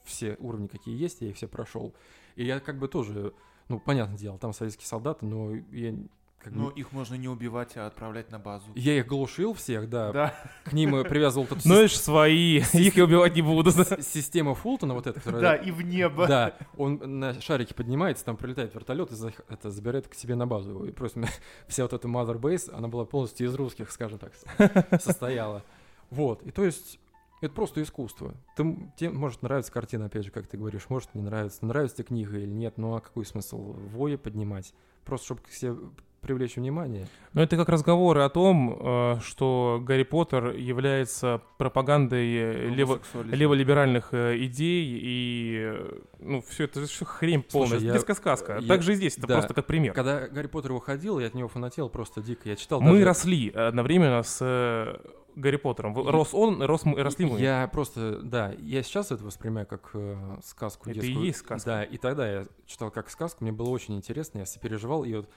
[0.03, 1.93] все уровни, какие есть, я их все прошел.
[2.35, 3.33] И я как бы тоже,
[3.67, 5.95] ну, понятное дело, там советские солдаты, но я
[6.39, 6.59] как бы...
[6.59, 8.65] Ну, их можно не убивать, а отправлять на базу.
[8.75, 10.35] Я их глушил всех, да, Да.
[10.63, 13.71] к ним привязывал тут Ну, это ж свои, их я убивать не буду.
[14.01, 15.41] система Фултона вот эта, которая...
[15.41, 16.27] Да, и в небо.
[16.27, 19.15] Да, он на шарике поднимается, там прилетает вертолет и
[19.49, 20.85] это забирает к себе на базу.
[20.85, 21.21] И просто
[21.67, 24.33] вся вот эта Mother Base, она была полностью из русских, скажем так,
[25.01, 25.63] состояла.
[26.09, 26.99] Вот, и то есть
[27.41, 28.33] это просто искусство.
[28.55, 31.65] Ты, тебе может нравиться картина, опять же, как ты говоришь, может не нравится.
[31.65, 34.73] Нравится тебе книга или нет, ну а какой смысл вои поднимать?
[35.05, 35.75] Просто чтобы к себе
[36.21, 37.07] привлечь внимание.
[37.33, 44.09] Но это как разговоры о том, э, что Гарри Поттер является пропагандой э, лево- леволиберальных
[44.13, 45.73] э, идей, и
[46.19, 48.57] ну, все это все хрень Слушай, полная, я- детская сказка.
[48.61, 49.37] я- Так же и здесь, это да.
[49.37, 49.93] просто как пример.
[49.93, 52.49] Когда Гарри Поттер выходил, я от него фанател просто дико.
[52.49, 54.99] Я читал Мы даже- росли одновременно с
[55.35, 55.93] Гарри Поттером.
[55.97, 57.39] И- Рос он, рос, мы- росли мы.
[57.39, 61.25] Я просто, да, я сейчас это воспринимаю как э, сказку Это и детскую.
[61.25, 61.69] есть сказка.
[61.69, 65.29] Да, и тогда я читал как сказку, мне было очень интересно, я сопереживал и вот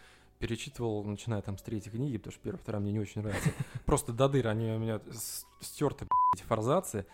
[0.42, 3.50] перечитывал, начиная там с третьей книги, потому что первая, вторая мне не очень нравится.
[3.86, 5.00] Просто до дыр они у меня
[5.60, 7.06] стерты, эти форзацы,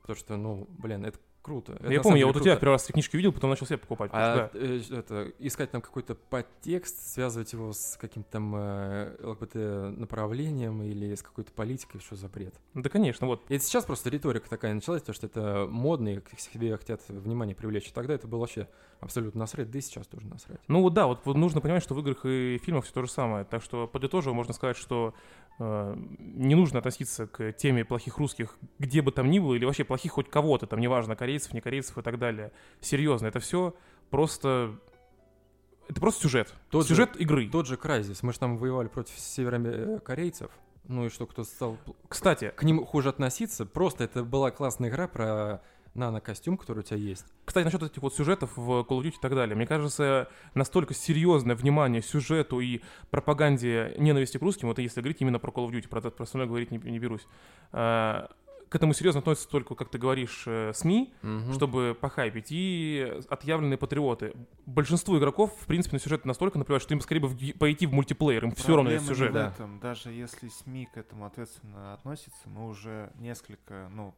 [0.00, 1.74] потому что, ну, блин, это круто.
[1.74, 2.60] Это я помню, я вот у тебя круто.
[2.60, 4.10] первый раз эти книжки увидел, потом начал себе покупать.
[4.14, 4.50] А да.
[4.54, 11.22] э, это, искать там какой-то подтекст, связывать его с каким-то там э, ЛГБТ-направлением или с
[11.22, 12.54] какой-то политикой, что за бред?
[12.74, 13.50] да, конечно, вот.
[13.50, 17.54] И сейчас просто риторика такая началась, потому что это модно, и к себе хотят внимание
[17.54, 17.88] привлечь.
[17.88, 18.68] И тогда это было вообще
[19.00, 20.60] абсолютно насрать, да и сейчас тоже насрать.
[20.68, 23.10] Ну вот да, вот, вот нужно понимать, что в играх и фильмах все то же
[23.10, 23.44] самое.
[23.44, 25.14] Так что подытожив, можно сказать, что
[25.58, 29.84] э, не нужно относиться к теме плохих русских где бы там ни было, или вообще
[29.84, 32.52] плохих хоть кого-то, там неважно, корейцев, не корейцев и так далее.
[32.80, 33.74] Серьезно, это все
[34.10, 34.74] просто...
[35.88, 36.54] Это просто сюжет.
[36.70, 37.48] Тот же- сюжет игры.
[37.48, 40.50] Тот же Крайзис, мы же там воевали против северокорейцев,
[40.86, 45.08] ну и что, кто стал Кстати, к ним хуже относиться, просто это была классная игра
[45.08, 45.62] про
[45.94, 47.24] нано-костюм, который у тебя есть.
[47.44, 49.56] Кстати, насчет этих вот сюжетов в Call of Duty и так далее.
[49.56, 55.38] Мне кажется, настолько серьезное внимание сюжету и пропаганде ненависти к русским, вот если говорить именно
[55.38, 57.26] про Call of Duty, про, про остальное говорить не, не берусь,
[57.72, 58.30] а,
[58.68, 61.12] к этому серьезно относятся только, как ты говоришь, э, СМИ,
[61.54, 64.34] чтобы похайпить, и отъявленные патриоты.
[64.66, 67.92] Большинству игроков, в принципе, на сюжет настолько наплевать, что им скорее бы в- пойти в
[67.92, 69.32] мультиплеер, им все равно есть сюжет.
[69.32, 69.48] Да.
[69.48, 69.80] этом.
[69.80, 74.14] Даже если СМИ к этому ответственно относятся, мы уже несколько, ну,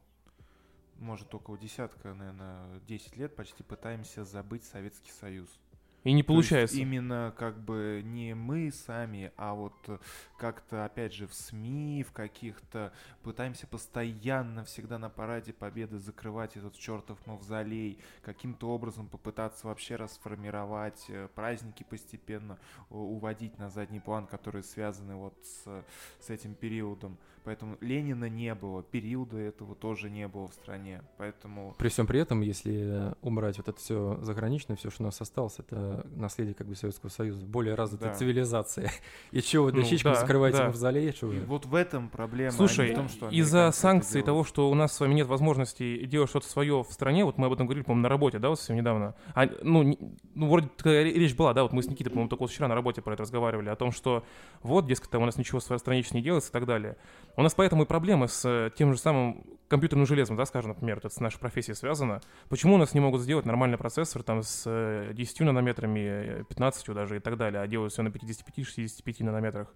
[0.99, 5.47] может, около десятка, наверное, 10 лет почти пытаемся забыть Советский Союз.
[6.03, 6.77] И не То есть получается.
[6.77, 9.73] именно как бы не мы сами, а вот
[10.45, 16.75] как-то, опять же, в СМИ, в каких-то пытаемся постоянно, всегда на параде победы закрывать этот
[16.79, 22.57] чертов мавзолей, каким-то образом попытаться вообще расформировать э, праздники постепенно,
[22.89, 25.83] у- уводить на задний план, которые связаны вот с,
[26.25, 27.17] с этим периодом.
[27.43, 31.01] Поэтому Ленина не было, периода этого тоже не было в стране.
[31.17, 35.19] Поэтому При всем при этом, если убрать вот это все заграничное, все, что у нас
[35.21, 38.15] осталось, это наследие как бы Советского Союза, более развитая Да.
[38.15, 38.91] цивилизация.
[39.31, 40.19] И чего Ну, дощечкам да.
[40.31, 40.65] Закрываете да.
[40.65, 41.45] мавзолей, что И вы?
[41.45, 42.49] вот в этом проблема.
[42.49, 46.05] а Слушай, в том, что из-за санкций того, что у нас с вами нет возможности
[46.05, 48.57] делать что-то свое в стране, вот мы об этом говорили, по-моему, на работе, да, вот
[48.57, 49.15] совсем недавно.
[49.33, 49.97] А, ну, не-
[50.33, 52.75] ну, вроде такая речь была, да, вот мы с Никитой, по-моему, только вот вчера на
[52.75, 54.23] работе про это разговаривали, о том, что
[54.63, 56.97] вот, дескать, там у нас ничего в своей стране не делается и так далее.
[57.35, 60.95] У нас поэтому и проблемы с э, тем же самым компьютерным железом, да, скажем, например,
[60.97, 62.19] вот это с нашей профессией связано.
[62.49, 66.93] Почему у нас не могут сделать нормальный процессор там с э, 10 нанометрами, э, 15
[66.93, 69.73] даже и так далее, а делают все на 55-65 нанометрах?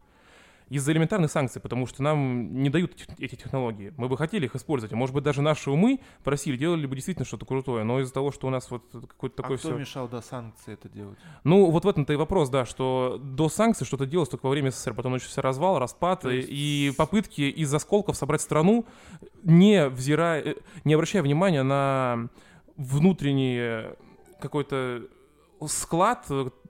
[0.69, 3.93] Из-за элементарных санкций, потому что нам не дают эти- технологии.
[3.97, 7.25] Мы бы хотели их использовать, и, может быть, даже наши умы просили, делали бы действительно
[7.25, 9.77] что-то крутое, но из-за того, что у нас вот какое-то такое а кто все...
[9.77, 11.19] мешал до санкций это делать?
[11.43, 14.71] Ну, вот в этом-то и вопрос, да, что до санкций что-то делалось только во время
[14.71, 18.85] СССР, потом начался развал, распад То есть- и попытки из осколков собрать страну,
[19.43, 22.29] не взирая, э, не обращая внимания на
[22.75, 23.95] внутренний
[24.39, 25.03] какой-то
[25.67, 26.27] склад,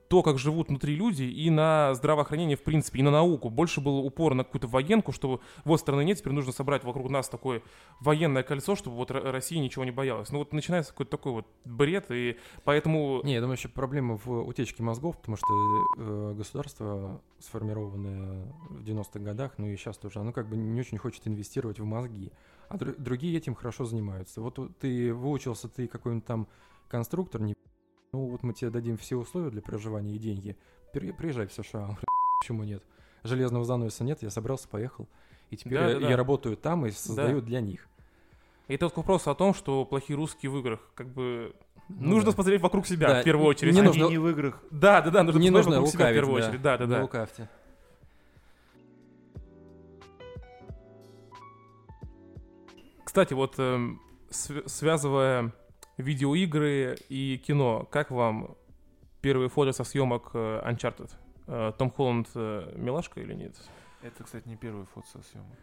[0.08, 3.50] то, как живут внутри люди, и на здравоохранение в принципе, и на науку.
[3.50, 7.28] Больше был упор на какую-то военку, чтобы вот страны нет, теперь нужно собрать вокруг нас
[7.28, 7.62] такое
[8.00, 10.30] военное кольцо, чтобы вот Ро- Россия ничего не боялась.
[10.30, 13.20] Ну вот начинается какой-то такой вот бред, и поэтому...
[13.24, 19.20] Не, я думаю, еще проблема в утечке мозгов, потому что э, государство, сформированное в 90-х
[19.20, 22.32] годах, ну и сейчас тоже, оно как бы не очень хочет инвестировать в мозги.
[22.68, 24.40] А дру- другие этим хорошо занимаются.
[24.40, 26.48] Вот ты выучился, ты какой-нибудь там
[26.88, 27.54] конструктор, не...
[28.16, 30.56] ну вот мы тебе дадим все условия для проживания и деньги.
[30.94, 31.98] При- Приезжай в США.
[32.40, 32.82] Почему нет?
[33.24, 35.06] Железного занавеса нет, я собрался, поехал.
[35.50, 36.08] И теперь я, Да-да-да.
[36.08, 37.86] я работаю там и создаю для них.
[38.68, 41.54] И это вот вопрос о том, что плохие русские в играх, как бы...
[41.88, 42.36] Ну нужно да.
[42.36, 43.74] посмотреть вокруг себя Да, в первую очередь.
[43.74, 44.62] не Они нужно- не в играх.
[44.70, 46.48] Да, да, да, нужно Не нужно вокруг себя в лукавить, первую да.
[46.48, 46.62] очередь.
[46.62, 47.02] Да, да, Не да.
[47.02, 47.48] лукавьте.
[53.04, 54.00] Кстати, вот эм,
[54.30, 55.52] св- связывая
[55.98, 58.56] видеоигры и кино, как вам
[59.20, 61.10] первые фото со съемок э, Uncharted?
[61.46, 63.56] Э, Том Холланд э, милашка или нет?
[64.02, 65.56] Это, кстати, не первый фото со съемок.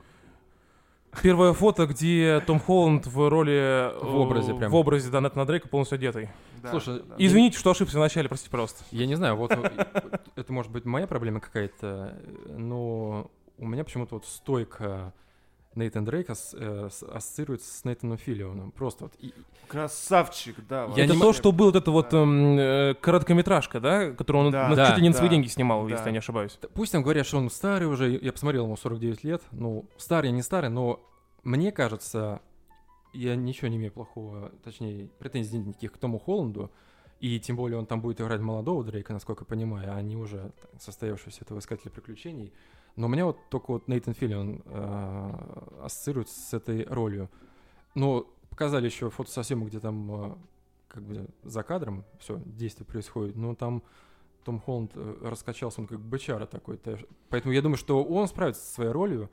[1.21, 3.91] Первое фото, где Том Холланд в роли...
[4.01, 4.71] В образе прям.
[4.71, 6.29] В образе, да, Натана Дрейка полностью одетый.
[6.61, 7.15] Да, Слушай, да.
[7.17, 8.83] Извините, что ошибся вначале, простите, пожалуйста.
[8.89, 14.25] Я не знаю, вот это может быть моя проблема какая-то, но у меня почему-то вот
[14.25, 15.13] стойка
[15.75, 18.71] Нейтан Дрейка с- э, с- ассоциируется с Нейтаном Филлионом.
[18.71, 19.13] Просто вот.
[19.19, 19.33] и-
[19.67, 20.87] Красавчик, да.
[20.95, 22.17] Я это не то, что был вот это вот Да.
[22.19, 25.35] эм, э, короткометражка, да, которую он Да, на- да, чуть ли не на свои да,
[25.35, 25.91] деньги снимал, да.
[25.91, 26.59] если я не ошибаюсь.
[26.73, 30.41] Пусть там говорят, что он старый уже, я посмотрел, ему 49 лет, ну, старый, не
[30.43, 30.99] старый, но
[31.43, 32.41] мне кажется,
[33.13, 36.71] я ничего не имею плохого, точнее, претензий никаких к Тому Холланду,
[37.19, 40.51] и тем более он там будет играть молодого Дрейка, насколько я понимаю, а не уже
[40.79, 42.53] состоявшегося этого искателя приключений.
[42.95, 47.29] Но у меня вот только вот Нейтан Филлион э, ассоциируется с этой ролью.
[47.95, 50.35] Но показали еще фото со съемок, где там э,
[50.87, 53.83] как бы за кадром все действие происходит, но там
[54.43, 56.79] том Холланд э, раскачался, он как бычара такой.
[57.29, 59.31] Поэтому я думаю, что он справится со своей ролью.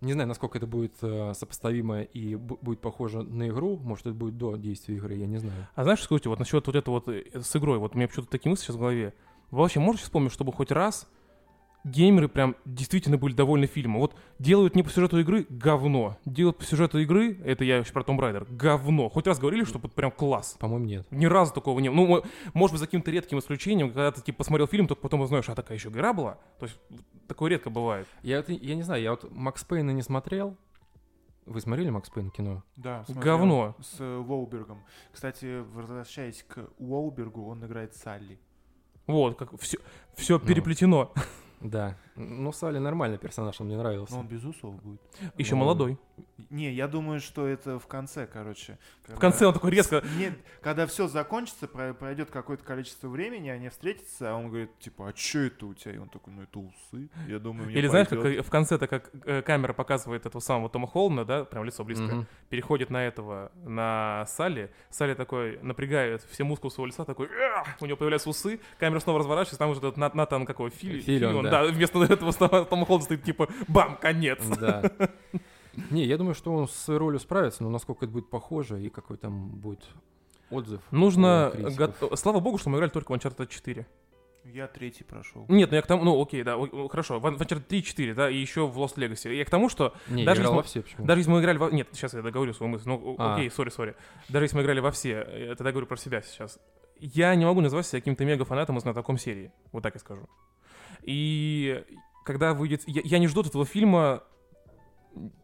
[0.00, 3.76] Не знаю, насколько это будет э, сопоставимо и бу- будет похоже на игру.
[3.78, 5.66] Может, это будет до действия игры, я не знаю.
[5.74, 8.30] А знаешь, скажите, вот насчет вот этого вот э, с игрой, вот у меня почему-то
[8.30, 9.12] такие мысли сейчас в голове.
[9.50, 11.10] Вы вообще можете вспомнить, чтобы хоть раз
[11.90, 14.00] геймеры прям действительно были довольны фильмом?
[14.00, 16.16] Вот делают не по сюжету игры— говно.
[16.24, 19.08] Делают по сюжету игры, это я еще про Том Райдер, говно.
[19.08, 20.56] Хоть раз говорили, что вот прям класс.
[20.58, 21.06] По-моему, нет.
[21.10, 21.96] Ни разу такого не было.
[21.96, 22.22] Ну, мо-
[22.54, 25.54] может быть, за каким-то редким исключением, когда ты типа посмотрел фильм, только потом узнаешь, а
[25.54, 26.38] такая еще игра была.
[26.58, 26.78] То есть
[27.26, 28.06] такое редко бывает.
[28.22, 30.56] Я, вот, я не знаю, я вот Макс Пейна не смотрел.
[31.46, 32.62] Вы смотрели Макс Пейн кино?
[32.76, 33.76] Да, смотрел Говно.
[33.80, 34.82] С э, Уолбергом.
[35.12, 38.38] Кстати, возвращаясь к Уолбергу, он играет Салли.
[39.06, 39.78] Вот, как все,
[40.14, 40.44] все Ну.
[40.46, 41.10] переплетено.
[41.60, 41.96] Да.
[42.16, 44.14] Ну, Салли нормальный персонаж, он мне нравился.
[44.14, 45.00] Но он без усов будет.
[45.36, 45.98] Еще Ну, молодой.
[46.50, 48.78] Не, я думаю, что это в конце, короче.
[49.06, 50.02] В конце он такой резко.
[50.16, 55.08] Нет, когда все закончится, про- пройдет какое-то количество времени, они встретятся, а он говорит, типа,
[55.10, 55.92] а что это у тебя?
[55.94, 57.08] И он такой, ну это усы.
[57.26, 58.46] Я думаю, мне Или знаешь, как пойдет».
[58.46, 62.26] в конце-то, как э, камера показывает этого самого Тома Холланда, да, прям лицо близкое, Мгм.
[62.48, 64.70] переходит на этого, на Салли.
[64.90, 67.28] Салли такой напрягает все мускулы своего лица, такой,
[67.80, 71.30] у него появляются усы, камера снова разворачивается, там уже этот Нат- Натан какого, Фили, Филион,
[71.32, 71.50] Филион, да.
[71.50, 71.64] да.
[71.72, 72.32] вместо этого
[72.64, 74.38] Тома Холланда стоит типа, бам, конец.
[74.58, 74.90] Да.
[75.90, 78.88] Не, я думаю, что он с своей ролью справится, но насколько это будет похоже и
[78.88, 79.84] какой там будет
[80.50, 80.80] отзыв.
[80.90, 81.52] Нужно,
[82.00, 83.86] го- слава богу, что мы играли только в Uncharted 4.
[84.44, 85.44] Я третий прошел.
[85.48, 88.30] Нет, ну я к тому, ну окей, да, о- хорошо, в Uncharted 3 4, да,
[88.30, 89.34] и еще в Lost Legacy.
[89.34, 91.06] Я к тому, что Не, даже если во мы- все, почему?
[91.06, 91.70] Даже если мы играли во...
[91.70, 92.88] Нет, сейчас я договорю свою мысль.
[92.88, 93.34] Ну, А.
[93.34, 93.94] окей, сори, сори.
[94.30, 96.58] Даже если мы играли во все, я тогда говорю про себя сейчас.
[96.98, 99.52] Я не могу назвать себя каким-то мега-фанатом и знатоком серии.
[99.72, 100.26] Вот так я скажу.
[101.02, 101.84] И
[102.24, 102.82] когда выйдет...
[102.86, 104.22] Я, я не жду от этого фильма...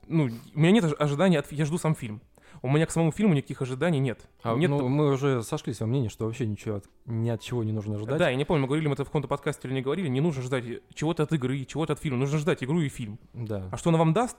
[0.07, 1.51] Ну, у меня нет ож- ожидания, от...
[1.53, 2.21] я жду сам фильм.
[2.63, 4.29] у меня к самому фильму никаких ожиданий нет.
[4.43, 7.65] А, нет ну, мы уже сошлись во мнении, что вообще ничего от, ни от чего
[7.65, 8.19] не нужно ждать.
[8.19, 10.21] Да, я не помню, мы говорили мы это в каком-то подкасте или не говорили, не
[10.21, 13.19] нужно ждать чего-то от игры, чего-то от фильма, нужно ждать игру и фильм.
[13.33, 13.69] Да.
[13.71, 14.37] А что она вам даст,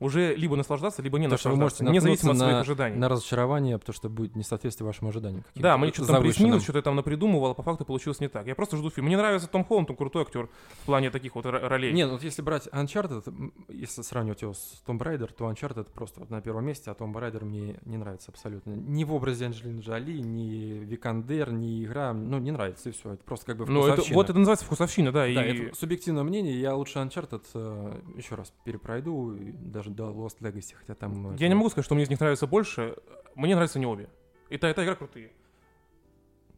[0.00, 2.96] уже либо наслаждаться, либо не То, что вы наслаждаться, можете независимо от своих на, ожиданий.
[2.96, 5.44] на разочарование, потому что будет несоответствие вашим ожиданиям.
[5.54, 8.46] Да, мне что-то там приснилось, что-то я там напридумывал, а по факту получилось не так.
[8.46, 9.06] Я просто жду фильм.
[9.06, 10.48] Мне нравится Том Холланд, он крутой актер
[10.82, 11.92] в плане таких вот ро- ролей.
[11.92, 16.20] Не, ну вот если брать Uncharted, если сравнивать его с Tomb Raider, то Uncharted просто
[16.20, 18.72] вот на первом месте, а Tomb Raider мне не нравится абсолютно.
[18.72, 23.12] Ни в образе Анджелины Джоли, ни Викандер, ни игра, ну не нравится и все.
[23.12, 24.16] Это просто как бы ну, это, вкусовщина.
[24.16, 25.20] вот это называется вкусовщина, да.
[25.20, 25.66] Да, и...
[25.66, 26.58] это субъективное мнение.
[26.60, 29.52] Я лучше Uncharted э, еще раз перепройду, и
[29.88, 31.34] даже до Lost Legacy, хотя там...
[31.36, 32.96] Я не могу сказать, что мне из них нравится больше.
[33.34, 34.08] Мне нравятся не обе.
[34.50, 35.32] И та, и та игра крутые.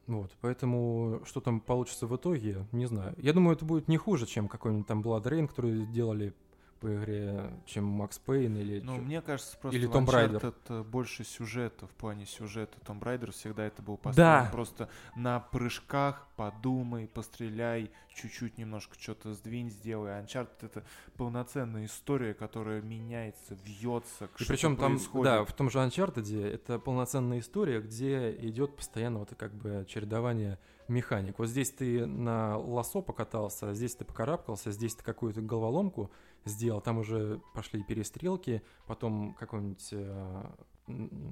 [0.07, 3.15] Вот, поэтому что там получится в итоге, не знаю.
[3.19, 6.35] Я думаю, это будет не хуже, чем какой-нибудь там Blood Rain, который сделали
[6.81, 8.81] по игре, чем Макс Пейн или...
[8.81, 10.41] Ну, чё- мне кажется, просто Или в Tomb Raider.
[10.41, 12.79] Uncharted, э, больше сюжета, в плане сюжета.
[12.87, 14.03] Tomb Raider всегда это был Да.
[14.03, 20.19] построен просто на прыжках, подумай, постреляй, чуть-чуть немножко что-то сдвинь, сделай.
[20.19, 20.83] А Uncharted это
[21.17, 25.25] полноценная история, которая меняется, вьется, И причем там, происходит.
[25.25, 30.59] да, в том же Uncharted это полноценная история, где идет постоянно вот как бы чередование
[30.89, 31.39] механик.
[31.39, 36.11] Вот здесь ты на лосо покатался, здесь ты покарабкался, здесь ты какую-то головоломку
[36.45, 40.45] сделал, там уже пошли перестрелки, потом какой-нибудь э,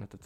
[0.02, 0.22] этот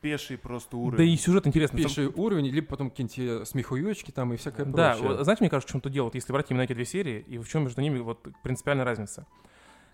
[0.00, 0.98] Пеший просто уровень.
[0.98, 1.80] Да и сюжет интересный.
[1.82, 5.08] Там- пеший уровень, либо потом какие-нибудь смехуёчки там и всякое Да, прочее.
[5.16, 7.20] вот знаете, мне кажется, в чем то дело, вот если брать именно эти две серии,
[7.26, 9.26] и в чем между ними вот принципиальная разница.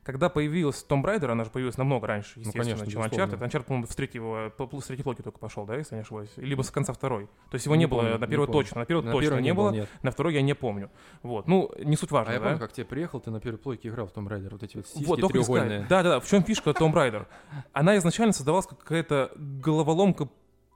[0.02, 3.02] Когда появилась Tomb Raider, она же появилась намного раньше, естественно, конечно, чем.
[3.02, 3.38] Uncharted.
[3.38, 6.30] Uncharted, по-моему, в третьего, с третьей плойки только пошел, да, если я не ошибаюсь?
[6.36, 7.26] Либо с конца второй.
[7.50, 9.52] То есть его не, Не было помню, на первой точно, на первой На точно не
[9.52, 9.88] было, нет.
[10.02, 10.90] на второй я не помню.
[11.22, 12.44] Вот, ну, не суть важно, А я да?
[12.46, 14.86] помню, как тебе приехал, ты на первой плойке играл в Tomb Raider, вот эти вот
[14.86, 15.70] сиськи Вот, треугольные.
[15.84, 15.88] сказать.
[15.88, 16.20] Да, да, да.
[16.20, 17.26] В чем фишка Tomb Raider?
[17.72, 20.28] Она изначально создавалась как какая-то головоломка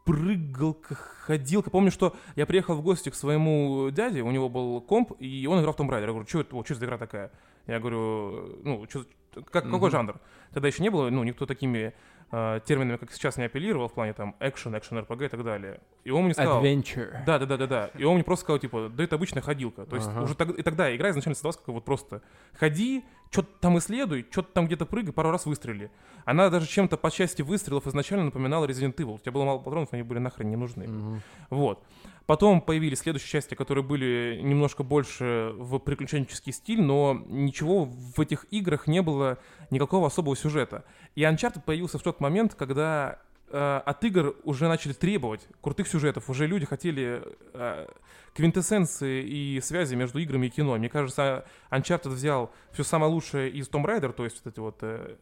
[0.05, 1.71] прыгалка, ходилка.
[1.71, 5.61] Помню, что я приехал в гости к своему дяде, у него был комп, и он
[5.61, 6.01] играл в Tomb Raider.
[6.03, 7.31] Я говорю, что это, что за игра такая?
[7.67, 9.05] Я говорю, ну, чё-
[9.35, 9.91] как, какой Мгм.
[9.91, 10.21] жанр?
[10.53, 11.93] Тогда еще не было, ну, никто такими
[12.33, 15.81] э, терминами, как сейчас, не апеллировал в плане там экшен, экшен RPG и так далее.
[16.05, 16.65] И он мне сказал...
[16.65, 17.25] Adventure.
[17.25, 17.91] Да, да, да, да, да.
[17.97, 19.85] И он мне просто сказал, типа, да это обычная ходилка.
[19.87, 20.23] То есть Ага.
[20.23, 22.23] уже тог- и тогда игра изначально создавалась как вот просто
[22.55, 25.91] ходи, что-то там исследуй, что-то там где-то прыгай, пару раз выстрели.
[26.25, 29.15] Она даже чем-то по части выстрелов изначально напоминала Resident Evil.
[29.17, 30.89] У тебя было мало патронов, они были нахрен не нужны.
[30.89, 31.23] Мгм.
[31.51, 31.85] Вот.
[32.27, 38.47] Потом появились следующие части, которые были немножко больше в приключенческий стиль, но ничего в этих
[38.51, 39.39] играх не было
[39.71, 40.85] никакого особого сюжета.
[41.17, 43.19] И Uncharted появился в тот момент, когда
[43.51, 47.23] э, от игр уже начали требовать крутых сюжетов, уже люди хотели
[47.53, 47.89] э,
[48.35, 50.77] квинтэссенции и связи между играми и кино.
[50.79, 54.79] Мне кажется, Uncharted взял все самое лучшее из Tomb Raider, то есть вот эти вот
[54.81, 55.17] э,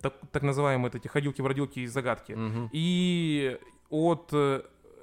[0.00, 2.32] так, так называемые эти ходилки-бродилки и загадки.
[2.32, 2.70] Мгм.
[2.72, 3.58] И
[3.90, 4.32] от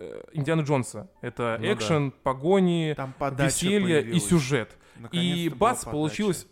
[0.01, 1.09] э, Индианы Джонса.
[1.21, 1.73] Это Ну да.
[1.73, 4.25] экшен, погони, Там подача веселье и появилась.
[4.27, 4.77] сюжет.
[4.97, 5.91] И Наконец-то была бац, подача.
[5.91, 6.47] получилось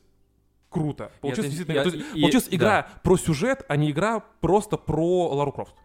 [0.70, 1.12] круто.
[1.24, 1.74] Действительно...
[1.74, 5.52] я- то есть и- получилась и- игра про сюжет, а не игра просто про Лару
[5.52, 5.76] Крофт.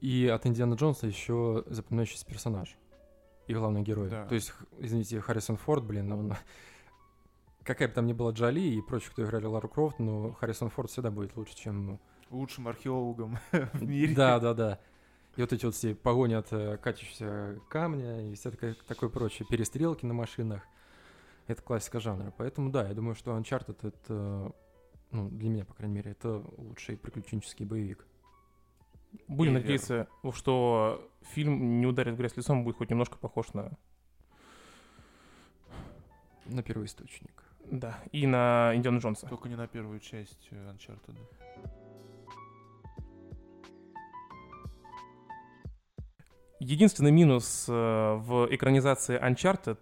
[0.00, 2.76] И от Индиана Джонса еще запоминающийся персонаж.
[3.48, 4.10] И главный герой.
[4.10, 4.26] Да.
[4.26, 6.34] То есть, извините, Харрисон Форд, блин, он...
[7.64, 10.90] Какая бы там ни была Джоли и прочие, кто играли Лару Крофт, но Харрисон Форд
[10.90, 11.98] всегда будет лучше, чем...
[12.30, 14.14] Лучшим археологом в мире.
[14.14, 14.78] Да, да, да.
[15.38, 19.46] И вот эти вот все погони от э, катящегося камня и все такое, такое прочее,
[19.48, 20.62] перестрелки на машинах.
[21.46, 22.34] Это классика жанра.
[22.36, 24.52] Поэтому да, я думаю, что Uncharted это,
[25.12, 28.04] ну, для меня, по крайней мере, это лучший приключенческий боевик.
[29.28, 33.78] Будем И надеяться, что фильм не ударит в грязь лицом, будет хоть немножко похож на...
[36.46, 37.44] На первоисточник.
[37.70, 39.28] Да, и на Индиана Джонса.
[39.28, 41.16] Только не на первую часть э, Uncharted.
[46.60, 49.78] Единственный минус э, в экранизации Uncharted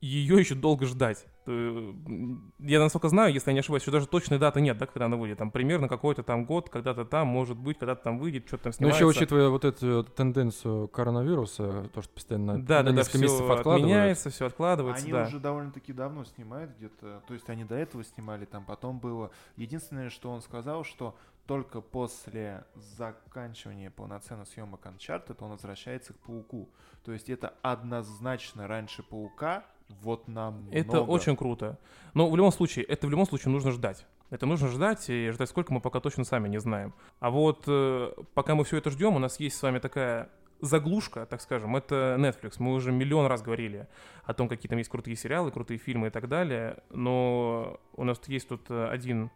[0.00, 1.26] ее еще долго ждать.
[1.46, 5.16] Я насколько знаю, если я не ошибаюсь, еще даже точной даты нет, да, когда она
[5.16, 5.38] выйдет.
[5.38, 8.76] Там примерно какой-то там год, когда-то там, может быть, когда-то там выйдет, что-то там Ну,
[8.90, 8.98] снимается.
[9.04, 13.44] еще учитывая вот эту тенденцию коронавируса, то, что постоянно да, на да, да, месяцев все
[13.52, 13.82] откладывают.
[13.84, 15.22] отменяется, все откладывается, Они да.
[15.22, 19.30] уже довольно-таки давно снимают где-то, то есть они до этого снимали, там потом было.
[19.56, 21.16] Единственное, что он сказал, что
[21.46, 26.68] только после заканчивания полноценных съемок Uncharted он возвращается к Пауку.
[27.04, 31.78] То есть это однозначно раньше Паука, вот нам Это очень круто.
[32.14, 34.06] Но в любом случае, это в любом случае нужно ждать.
[34.30, 36.94] Это нужно ждать, и ждать сколько мы пока точно сами не знаем.
[37.20, 40.30] А вот э, пока мы все это ждем, у нас есть с вами такая
[40.60, 42.54] заглушка, так скажем, это Netflix.
[42.58, 43.86] Мы уже миллион раз говорили
[44.24, 46.82] о том, какие там есть крутые сериалы, крутые фильмы и так далее.
[46.90, 49.30] Но у нас есть тут один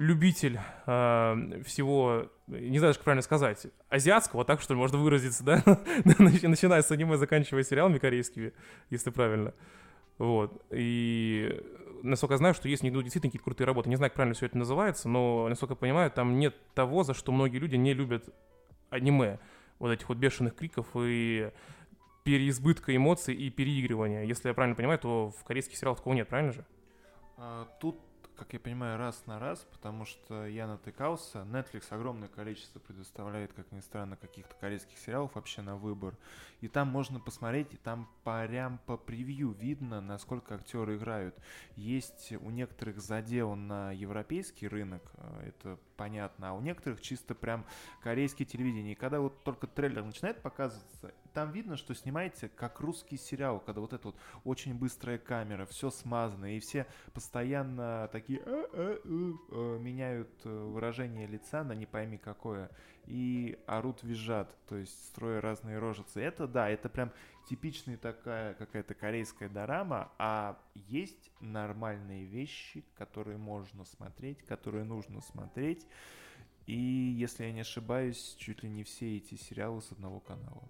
[0.00, 5.62] любитель э, всего, не знаю, как правильно сказать, азиатского, так что можно выразиться, да?
[6.18, 8.54] Начиная с аниме, заканчивая сериалами корейскими,
[8.88, 9.52] если правильно.
[10.16, 10.64] Вот.
[10.70, 11.54] И
[12.02, 13.90] насколько я знаю, что есть ну, действительно какие-то крутые работы.
[13.90, 17.12] Не знаю, как правильно все это называется, но, насколько я понимаю, там нет того, за
[17.12, 18.24] что многие люди не любят
[18.88, 19.38] аниме.
[19.78, 21.50] Вот этих вот бешеных криков и
[22.24, 24.24] переизбытка эмоций и переигрывания.
[24.24, 26.64] Если я правильно понимаю, то в корейских сериалах такого нет, правильно же?
[27.36, 27.98] А, тут
[28.40, 31.40] как я понимаю, раз на раз, потому что я натыкался.
[31.40, 36.16] Netflix огромное количество предоставляет, как ни странно, каких-то корейских сериалов вообще на выбор.
[36.62, 41.36] И там можно посмотреть, и там прям по превью видно, насколько актеры играют.
[41.76, 47.66] Есть у некоторых задел на европейский рынок, э, это понятно, а у некоторых чисто прям
[48.02, 48.92] корейские телевидение.
[48.92, 53.80] И когда вот только трейлер начинает показываться, там видно, что снимаете как русский сериал, когда
[53.80, 59.78] вот это вот очень быстрая камера, все смазано, и все постоянно такие э, э, э,
[59.80, 62.70] меняют выражение лица на не пойми какое,
[63.06, 66.20] и орут визжат, то есть строя разные рожицы.
[66.20, 67.12] Это да, это прям
[67.48, 75.86] типичная такая какая-то корейская дорама, а есть нормальные вещи, которые можно смотреть, которые нужно смотреть.
[76.70, 80.62] И, если я не ошибаюсь, чуть ли не все эти сериалы с одного канала.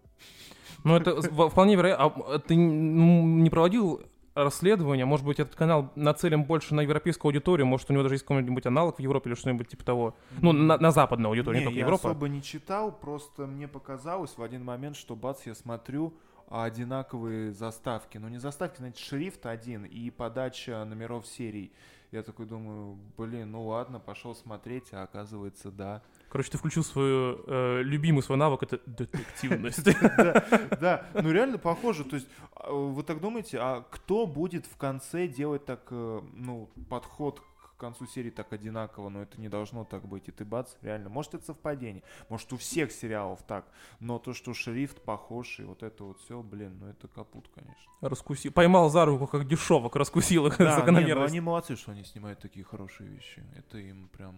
[0.82, 2.24] Ну, это вполне вероятно.
[2.26, 4.00] А ты не проводил
[4.34, 8.24] расследование, может быть, этот канал нацелен больше на европейскую аудиторию, может, у него даже есть
[8.24, 10.14] какой-нибудь аналог в Европе или что-нибудь типа того.
[10.40, 12.08] Ну, на, на западную аудиторию, не, не только я Европа.
[12.08, 16.14] я особо не читал, просто мне показалось в один момент, что бац, я смотрю,
[16.48, 18.16] одинаковые заставки.
[18.18, 21.72] Но не заставки, значит, шрифт один и подача номеров серий.
[22.12, 26.02] Я такой думаю, блин, ну ладно, пошел смотреть, а оказывается, да.
[26.28, 29.80] Короче, ты включил свою э, любимый свой навык, это детективность.
[30.80, 32.04] Да, ну реально похоже.
[32.04, 36.68] То есть, а, вы так думаете, а кто будет в конце делать так, э, ну,
[36.88, 37.42] подход
[37.80, 40.28] концу серии так одинаково, но это не должно так быть.
[40.28, 41.08] И ты бац, реально.
[41.08, 42.02] Может, это совпадение.
[42.28, 43.66] Может, у всех сериалов так.
[43.98, 47.92] Но то, что шрифт похож, и вот это вот все, блин, ну это капут, конечно.
[48.00, 48.52] Раскусил.
[48.52, 51.08] Поймал за руку, как дешевок, раскусил их да, закономерность.
[51.08, 53.42] Не, ну они молодцы, что они снимают такие хорошие вещи.
[53.56, 54.36] Это им прям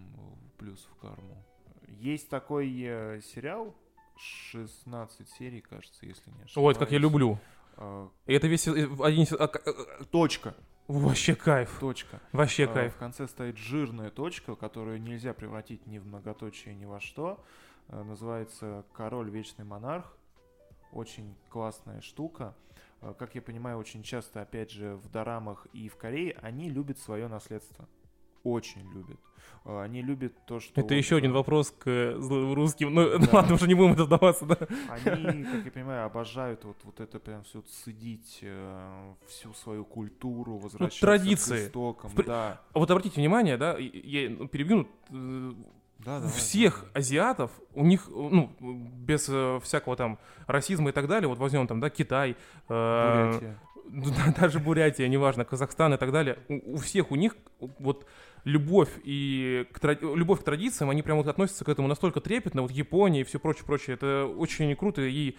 [0.58, 1.44] плюс в карму.
[2.00, 3.74] Есть такой э, сериал,
[4.16, 6.56] 16 серий, кажется, если не ошибаюсь.
[6.56, 7.38] Ой, как я люблю.
[7.76, 8.08] А...
[8.26, 9.26] И это весь э, один...
[9.38, 10.54] А, э, Точка.
[11.00, 11.78] Вообще кайф.
[11.80, 12.20] Точка.
[12.32, 12.94] Вообще а, кайф.
[12.94, 17.42] В конце стоит жирная точка, которую нельзя превратить ни в многоточие, ни во что.
[17.88, 20.16] А, называется «Король Вечный Монарх».
[20.92, 22.54] Очень классная штука.
[23.00, 26.98] А, как я понимаю, очень часто, опять же, в дорамах и в Корее они любят
[26.98, 27.88] свое наследство
[28.44, 29.18] очень любят.
[29.64, 30.72] А, они любят то, что...
[30.72, 32.92] Это вот, еще один вопрос к русским.
[32.92, 33.28] Ну, да.
[33.32, 34.56] ладно, уже не будем это вдаваться, да?
[34.88, 40.52] Они, как я понимаю, обожают вот, вот это прям все цедить, э, всю свою культуру,
[40.52, 41.64] ну, возвращаться ну, традиции.
[41.64, 42.10] к истокам.
[42.10, 42.24] В...
[42.24, 42.60] Да.
[42.74, 45.52] Вот обратите внимание, да, я ну, перебью, э,
[46.00, 46.92] да, всех давай.
[46.94, 50.18] азиатов, у них, ну, без э, всякого там
[50.48, 52.36] расизма и так далее, вот возьмем там, да, Китай,
[52.68, 53.54] э,
[54.40, 57.36] даже Бурятия, неважно, Казахстан и так далее, у, у всех у них
[57.78, 58.06] вот
[58.44, 62.70] любовь и к, любовь к традициям, они прям вот относятся к этому настолько трепетно, вот
[62.70, 65.36] Япония и все прочее, прочее, это очень круто и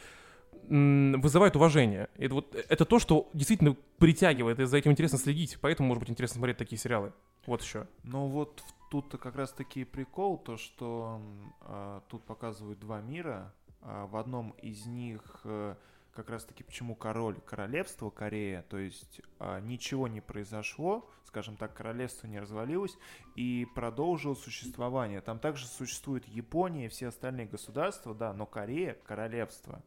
[0.70, 2.10] вызывает уважение.
[2.18, 6.10] Это, вот, это то, что действительно притягивает, и за этим интересно следить, поэтому, может быть,
[6.10, 7.12] интересно смотреть такие сериалы.
[7.45, 7.88] Вот еще.
[8.04, 11.20] Ну вот тут как раз таки прикол, то, что
[11.62, 13.54] э, тут показывают два мира.
[13.82, 15.76] Э, в одном из них э,
[16.14, 22.28] как раз-таки почему король королевства Корея, то есть а, ничего не произошло, скажем так, королевство
[22.28, 22.97] не развалилось
[23.36, 25.22] и продолжило существование.
[25.22, 29.82] Там также существует Япония и все остальные государства, да, но Корея королевство.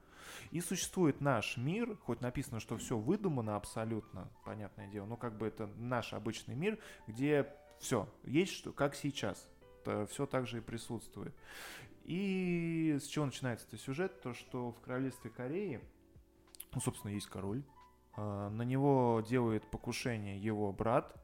[0.50, 5.46] И существует наш мир, хоть написано, что все выдумано абсолютно, понятное дело, но как бы
[5.46, 7.46] это наш обычный мир, где
[7.78, 9.48] все, есть что, как сейчас,
[10.10, 11.32] все так же и присутствует.
[12.04, 14.20] И с чего начинается этот сюжет?
[14.20, 15.80] То, что в королевстве Кореи
[16.76, 17.62] ну, собственно, есть король.
[18.16, 21.16] А, на него делает покушение его брат,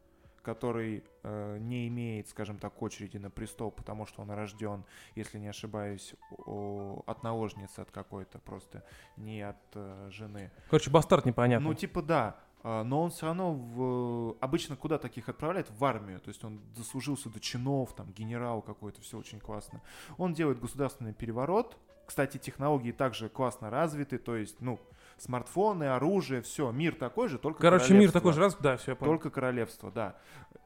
[0.43, 4.85] который э, не имеет, скажем так, очереди на престол, потому что он рожден,
[5.15, 8.83] если не ошибаюсь, о, от наложницы от какой-то, просто
[9.19, 10.51] не от э, жены.
[10.71, 11.69] Короче, бастард непонятно.
[11.69, 12.41] Ну, типа, да.
[12.63, 14.37] А, но он все равно в...
[14.41, 15.71] обычно куда таких отправляют?
[15.71, 16.19] В армию.
[16.19, 19.83] То есть он дослужился до чинов, там, генерал какой-то, все очень классно.
[20.17, 21.77] Он делает государственный переворот.
[22.07, 24.81] Кстати, технологии также классно развиты, то есть, ну,
[25.23, 28.97] смартфоны, оружие, все, мир такой же, только Короче, мир такой же раз, да, все, я
[28.97, 29.13] понял.
[29.13, 30.17] Только королевство, да.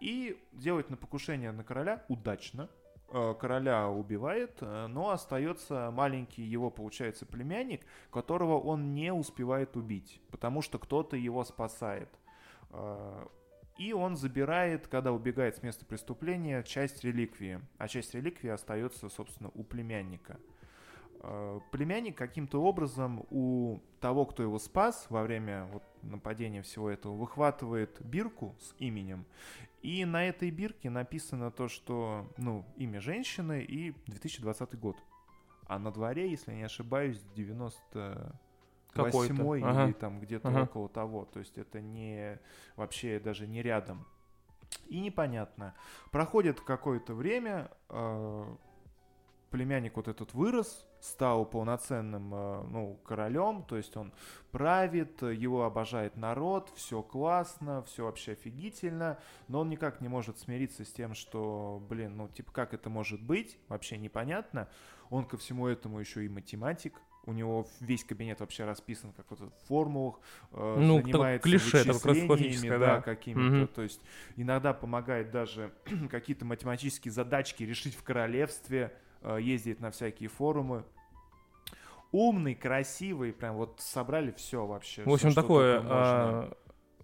[0.01, 2.69] И делает на покушение на короля удачно.
[3.09, 10.21] Э, короля убивает, э, но остается маленький его, получается, племянник, которого он не успевает убить,
[10.31, 12.09] потому что кто-то его спасает.
[12.71, 13.27] Э,
[13.79, 17.61] И он забирает, когда убегает с места преступления, часть реликвии.
[17.77, 20.39] А часть реликвии остается, собственно, у племянника.
[21.29, 27.17] Э, племянник каким-то образом у того, кто его спас во время вот, нападения всего этого,
[27.17, 29.27] выхватывает бирку с именем.
[29.83, 34.97] И на этой бирке написано то, что, ну, имя женщины и 2020 год.
[35.67, 38.39] А на дворе, если не ошибаюсь, 90
[38.95, 39.87] восьмой ага.
[39.87, 40.63] или там где-то ага.
[40.63, 41.25] около того.
[41.25, 42.39] То есть это не
[42.77, 44.07] вообще даже не рядом.
[44.87, 45.75] И непонятно.
[46.13, 48.57] Проходит какое-то время, э,
[49.51, 54.13] племянник вот этот вырос, стал полноценным э, ну, королем, то есть он
[54.51, 60.85] правит, его обожает народ, все классно, все вообще офигительно, но он никак не может смириться
[60.85, 64.69] с тем, что, блин, ну типа как это может быть, вообще непонятно.
[65.09, 69.41] Он ко всему этому еще и математик, у него весь кабинет вообще расписан как вот
[69.41, 70.21] в формулах,
[70.53, 73.01] э, ну, занимается клише, вычислениями, да, да.
[73.03, 73.67] какими-то, угу.
[73.67, 74.01] то есть
[74.37, 75.73] иногда помогает даже
[76.11, 80.85] какие-то математические задачки решить в королевстве, э, ездит на всякие форумы.
[82.17, 85.03] Умный, красивый, прям вот собрали все вообще.
[85.03, 85.83] В общем, все, такое...
[85.85, 86.57] А...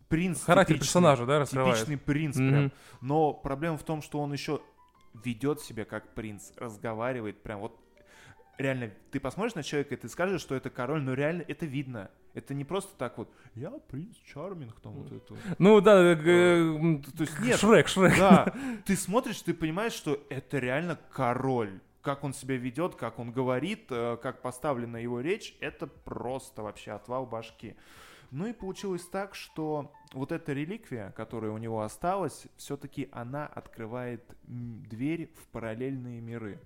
[0.09, 1.77] Принц Характер персонажа, да, раскрывает.
[1.77, 2.51] Типичный принц mm-hmm.
[2.51, 2.73] прям.
[3.01, 4.61] Но проблема в том, что он еще
[5.25, 7.79] ведет себя как принц, разговаривает прям вот
[8.59, 12.11] реально, ты посмотришь на человека, и ты скажешь, что это король, но реально это видно.
[12.35, 15.35] Это не просто так вот, я принц Чарминг, там вот это.
[15.59, 17.61] Ну да, э, э, то есть нет.
[17.61, 18.17] Шрек, Шрек.
[18.17, 18.55] Да,
[18.87, 21.81] ты смотришь, ты понимаешь, что это реально король.
[22.03, 26.91] Как он себя ведет, как он говорит, э, как поставлена его речь, это просто вообще
[26.93, 27.77] отвал башки.
[28.33, 34.25] Ну и получилось так, что вот эта реликвия, которая у него осталась, все-таки она открывает
[34.43, 36.59] дверь в параллельные миры.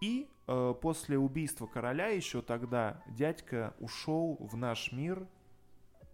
[0.00, 5.26] И э, после убийства короля еще тогда дядька ушел в наш мир,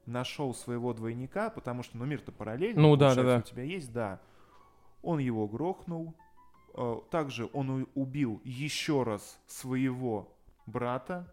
[0.04, 2.82] нашел своего двойника, потому что, ну, мир-то параллельный.
[2.82, 3.38] Ну, да, да, да.
[3.38, 4.20] У тебя есть, да.
[5.02, 6.14] Он его грохнул.
[6.74, 10.28] Э, также он убил еще раз своего
[10.66, 11.32] брата,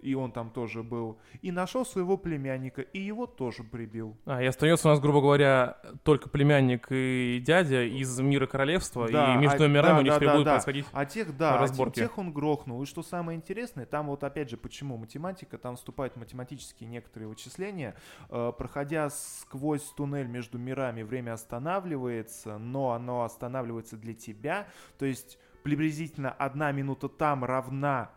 [0.00, 4.16] и он там тоже был, и нашел своего племянника, и его тоже прибил.
[4.24, 9.34] А, и остается у нас, грубо говоря, только племянник и дядя из мира королевства, да,
[9.34, 10.52] и между а, мирами да, у них да, теперь да, будут да.
[10.52, 12.00] происходить а тех, да, разборки.
[12.00, 12.82] А тех он грохнул.
[12.82, 17.94] И что самое интересное, там вот опять же, почему математика, там вступают математические некоторые вычисления.
[18.30, 24.68] Э, проходя сквозь туннель между мирами, время останавливается, но оно останавливается для тебя,
[24.98, 28.10] то есть приблизительно одна минута там равна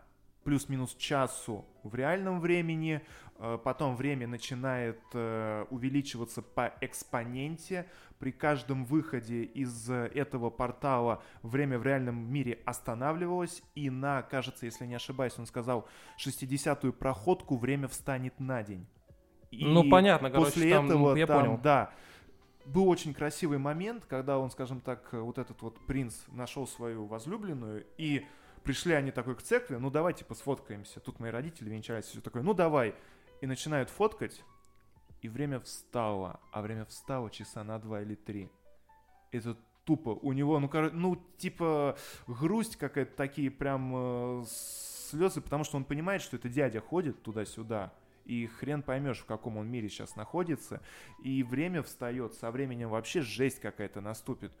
[0.44, 3.02] плюс-минус часу в реальном времени,
[3.38, 7.86] э, потом время начинает э, увеличиваться по экспоненте,
[8.18, 14.86] при каждом выходе из этого портала время в реальном мире останавливалось, и на, кажется, если
[14.86, 15.88] не ошибаюсь, он сказал,
[16.24, 18.86] 60-ю проходку время встанет на день.
[19.50, 21.60] И ну, понятно, короче, после там, этого, я там, понял.
[21.60, 21.92] да,
[22.64, 27.84] был очень красивый момент, когда он, скажем так, вот этот вот принц нашел свою возлюбленную,
[27.98, 28.24] и
[28.64, 31.00] Пришли они такой к церкви, ну давай типа сфоткаемся.
[31.00, 32.94] Тут мои родители венчались, все такое, ну давай.
[33.40, 34.44] И начинают фоткать,
[35.20, 36.40] и время встало.
[36.52, 38.48] А время встало часа на два или три.
[39.32, 40.10] Это тупо.
[40.10, 41.96] У него, ну, короче, ну, типа,
[42.26, 47.92] грусть какая-то, такие прям э, слезы, потому что он понимает, что это дядя ходит туда-сюда,
[48.24, 50.80] и хрен поймешь, в каком он мире сейчас находится,
[51.22, 54.52] и время встает, со временем вообще жесть какая-то наступит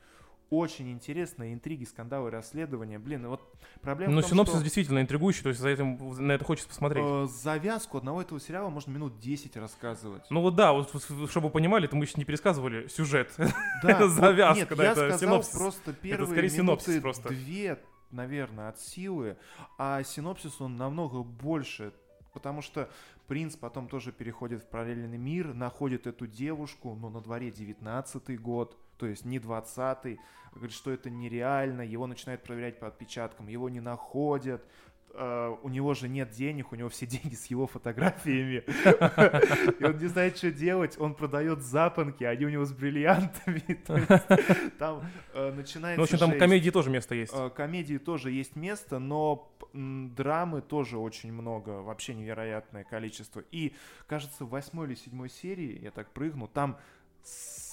[0.52, 2.98] очень интересные интриги, скандалы, расследования.
[2.98, 3.40] Блин, вот
[3.80, 4.62] проблема Ну, в том, синопсис что...
[4.62, 7.02] действительно интригующий, то есть за этим, на это хочется посмотреть.
[7.06, 10.24] Э, завязку одного этого сериала можно минут 10 рассказывать.
[10.28, 10.92] Ну вот да, вот,
[11.30, 13.32] чтобы вы понимали, это мы еще не пересказывали сюжет.
[13.38, 13.48] Да,
[13.82, 17.30] это завязка, нет, да, я это сказал просто первые это скорее синопсис просто.
[17.30, 17.78] две,
[18.10, 19.38] наверное, от силы,
[19.78, 21.94] а синопсис он намного больше,
[22.34, 22.90] потому что
[23.26, 28.76] принц потом тоже переходит в параллельный мир, находит эту девушку, но на дворе 19 год,
[29.02, 30.20] то есть не 20-й,
[30.52, 34.64] говорит, что это нереально, его начинают проверять по отпечаткам, его не находят,
[35.14, 38.64] Uh, у него же нет денег, у него все деньги с его фотографиями.
[39.78, 40.98] И он не знает, что делать.
[40.98, 43.60] Он продает запонки, они у него с бриллиантами.
[44.78, 45.02] Там
[45.34, 46.00] э, начинается.
[46.00, 47.34] Ну, в общем, там комедии тоже место есть.
[47.34, 53.44] Э, комедии тоже есть место, но драмы тоже очень много, вообще невероятное количество.
[53.50, 53.74] И,
[54.06, 56.78] кажется, в восьмой или седьмой серии, я так прыгну, там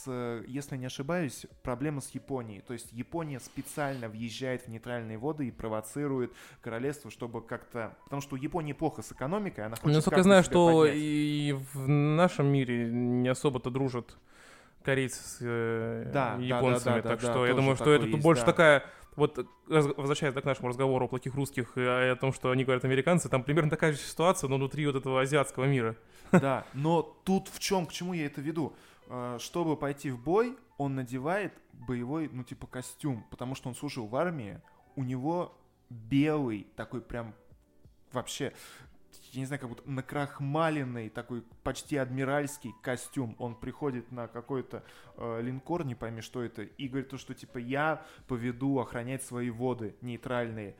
[0.04, 2.62] с, если не ошибаюсь, проблема с Японией.
[2.62, 7.97] То есть Япония специально въезжает в нейтральные воды и провоцирует королевство, чтобы как-то...
[8.06, 10.97] Потому что у Японии плохо с экономикой, она хочет Насколько я знаю, что поднять.
[10.97, 14.18] и в нашем мире не особо-то дружат
[14.84, 17.91] корейцы с э, да, японцами, да, да, да, так да, что да, я думаю, что
[17.91, 18.52] это есть, больше да.
[18.52, 18.84] такая
[19.16, 22.86] вот э, возвращаясь к нашему разговору о плохих русских и о том, что они говорят
[22.86, 25.95] американцы, там примерно такая же ситуация, но внутри вот этого азиатского мира.
[26.32, 28.74] Да, но тут в чем, к чему я это веду?
[29.10, 34.05] Э, Чтобы пойти в бой, он надевает боевой, ну, типа, костюм, потому что он служил
[34.05, 34.62] в армии,
[34.95, 35.57] у него
[35.89, 37.34] белый, такой прям
[38.12, 38.53] вообще,
[39.32, 43.36] я не знаю, как будто накрахмаленный, такой почти адмиральский костюм.
[43.39, 44.84] Он приходит на какой-то
[45.18, 49.49] э, линкор, не пойми, что это, и говорит то, что, типа, я поведу охранять свои
[49.49, 50.76] воды нейтральные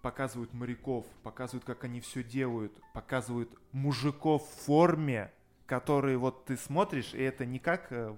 [0.00, 5.32] показывают моряков, показывают, как они все делают, показывают мужиков в форме,
[5.72, 8.12] которые вот ты смотришь, и это не как э,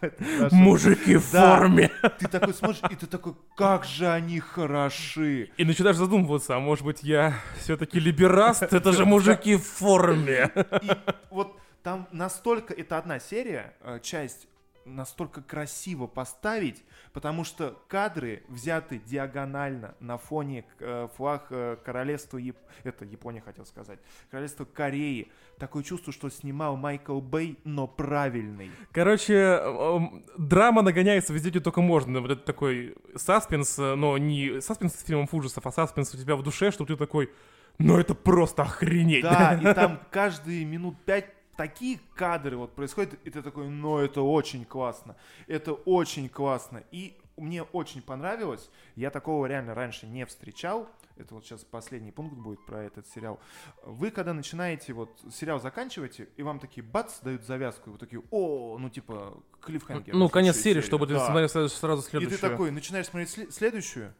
[0.52, 1.90] Мужики в форме!
[2.18, 5.48] Ты такой смотришь, и ты такой, как же они хороши.
[5.56, 8.62] И начинаешь задумываться, а может быть я все-таки либераст?
[8.62, 10.52] Это же мужики в форме!
[10.82, 10.90] И
[11.30, 14.46] вот там настолько, это одна серия, э, часть
[14.88, 16.82] настолько красиво поставить,
[17.12, 23.66] потому что кадры взяты диагонально на фоне э, флаг э, королевства, Яп- это Япония хотел
[23.66, 23.98] сказать,
[24.30, 25.30] королевства Кореи.
[25.58, 28.70] Такое чувство, что снимал Майкл Бэй, но правильный.
[28.92, 32.20] Короче, эм, драма нагоняется везде, где только можно.
[32.20, 36.36] Вот это такой саспенс, э, но не саспенс с фильмом ужасов, а саспенс у тебя
[36.36, 37.30] в душе, что ты такой,
[37.78, 39.22] ну это просто охренеть.
[39.22, 41.26] Да, и там каждые минут пять
[41.58, 45.16] такие кадры вот происходят, и ты такой, ну это очень классно,
[45.48, 46.84] это очень классно.
[46.92, 52.36] И мне очень понравилось, я такого реально раньше не встречал, это вот сейчас последний пункт
[52.36, 53.40] будет про этот сериал.
[53.82, 58.22] Вы когда начинаете, вот сериал заканчиваете, и вам такие бац, дают завязку, и вы такие,
[58.30, 60.14] о, ну типа клиффхенгер.
[60.14, 61.26] Ну, конец следующую серии, чтобы ты Да.
[61.26, 62.38] смотрел сразу- сразу И ты следующую.
[62.50, 64.14] такой, начинаешь смотреть сле- следующую,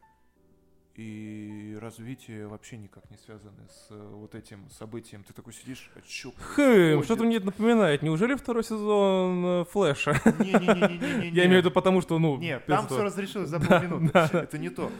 [0.98, 5.22] и развитие вообще никак не связаны с э, вот этим событием.
[5.22, 8.02] Ты такой сидишь, а чё Хм, что-то мне это напоминает.
[8.02, 10.20] Неужели второй сезон э, Флэша?
[10.40, 11.28] Не-не-не-не-не-не.
[11.28, 12.36] Я имею в виду потому, что, ну...
[12.38, 14.18] Нет, там все разрешилось за полминуты.
[14.18, 14.90] Это не то.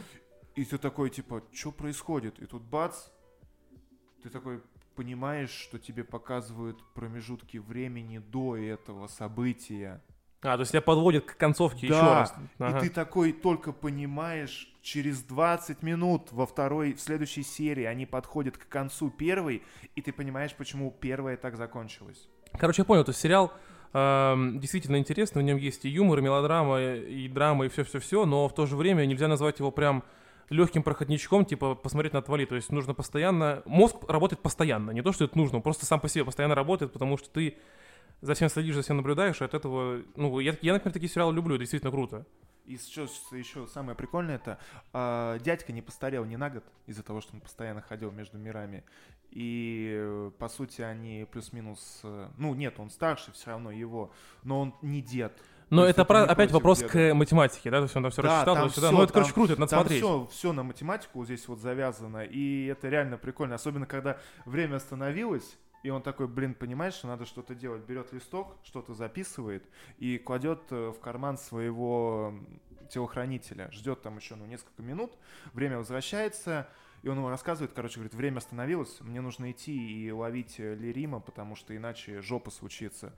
[0.55, 2.39] И ты такой, типа, что происходит?
[2.39, 3.09] И тут бац,
[4.23, 4.61] ты такой
[4.95, 10.01] понимаешь, что тебе показывают промежутки времени до этого события.
[10.41, 12.33] А, то есть тебя подводит к концовке еще Да, раз.
[12.59, 12.77] Ага.
[12.77, 18.57] И ты такой только понимаешь, через 20 минут во второй, в следующей серии они подходят
[18.57, 19.63] к концу первой,
[19.95, 22.29] и ты понимаешь, почему первая так закончилась.
[22.57, 23.51] Короче, я понял, то есть сериал
[23.93, 28.47] эм, действительно интересный, в нем есть и юмор, и мелодрама, и драма, и все-все-все, но
[28.47, 30.03] в то же время нельзя назвать его прям
[30.49, 32.45] легким проходничком, типа посмотреть на отвали.
[32.45, 33.61] То есть нужно постоянно...
[33.65, 36.93] Мозг работает постоянно, не то, что это нужно, он просто сам по себе постоянно работает,
[36.93, 37.57] потому что ты
[38.21, 40.01] за всем следишь, за всем наблюдаешь, и от этого...
[40.15, 42.25] Ну, я, я например, такие сериалы люблю, действительно круто.
[42.65, 44.59] И что еще самое прикольное, это
[44.93, 48.83] а, дядька не постарел ни на год из-за того, что он постоянно ходил между мирами.
[49.31, 52.01] И, э, по сути, они плюс-минус...
[52.03, 54.11] э, Ну, нет, он старше все равно его,
[54.43, 55.33] но он не дед.
[55.71, 56.91] Но это, про- опять вопрос деда.
[56.91, 59.33] к математике, да, то есть он там все Да, рассчитал, там всё, Ну, это, короче,
[59.33, 60.03] круто, это надо Там смотреть.
[60.03, 63.53] все, все на математику здесь вот завязано, и это реально прикольно.
[63.55, 67.83] Особенно, когда время остановилось, и он такой, блин, понимаешь, надо что-то делать.
[67.83, 69.63] Берет листок, что-то записывает
[69.97, 72.33] и кладет э, в карман своего
[72.89, 73.69] телохранителя.
[73.71, 75.17] Ждет там еще ну, несколько минут,
[75.53, 76.67] время возвращается,
[77.01, 81.19] и он ему рассказывает, короче, говорит, время остановилось, мне нужно идти и ловить э, Лерима,
[81.19, 83.13] потому что иначе жопа случится.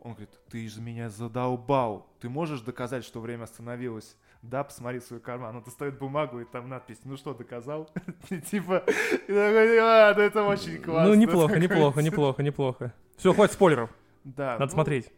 [0.00, 4.16] Он говорит, ты же меня задолбал, ты можешь доказать, что время остановилось?
[4.50, 5.56] Да, посмотри свой карман.
[5.56, 7.88] Он достает бумагу, и там надпись, ну что, доказал?
[8.50, 8.84] Типа,
[9.26, 11.08] ну это очень классно.
[11.08, 12.94] Ну, неплохо, неплохо, неплохо, неплохо.
[13.16, 13.90] Все, хватит спойлеров,
[14.24, 14.52] Да.
[14.52, 15.10] надо ну, смотреть.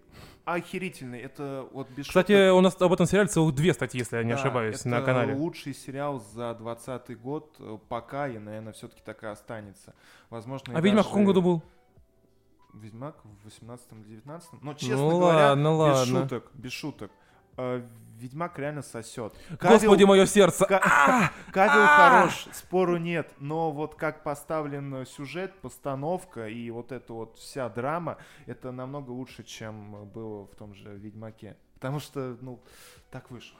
[0.45, 2.55] Охерительный, это вот без Кстати, шуток.
[2.57, 5.03] у нас об этом сериале целых две статьи, если я не Да, ошибаюсь, это на
[5.03, 5.35] канале.
[5.35, 9.93] лучший сериал за 20 год, э, пока, и, наверное, все-таки так и останется.
[10.31, 11.63] Возможно, А Ведьмак в каком году был?
[12.75, 16.21] Ведьмак в 18 или 19 Но, честно Ну говоря, ладно, без ладно.
[16.23, 17.11] шуток, без шуток.
[17.57, 17.83] Э,
[18.19, 19.35] Ведьмак реально сосет.
[19.61, 20.65] Господи, мое сердце!
[20.65, 20.81] Ка-
[21.53, 22.21] Кавилл А!
[22.23, 28.17] хорош, спору нет, но вот как поставлен сюжет, постановка и вот эта вот вся драма,
[28.47, 31.57] это намного лучше, чем было в том же Ведьмаке.
[31.75, 32.63] Потому что, ну,
[33.11, 33.59] так вышло.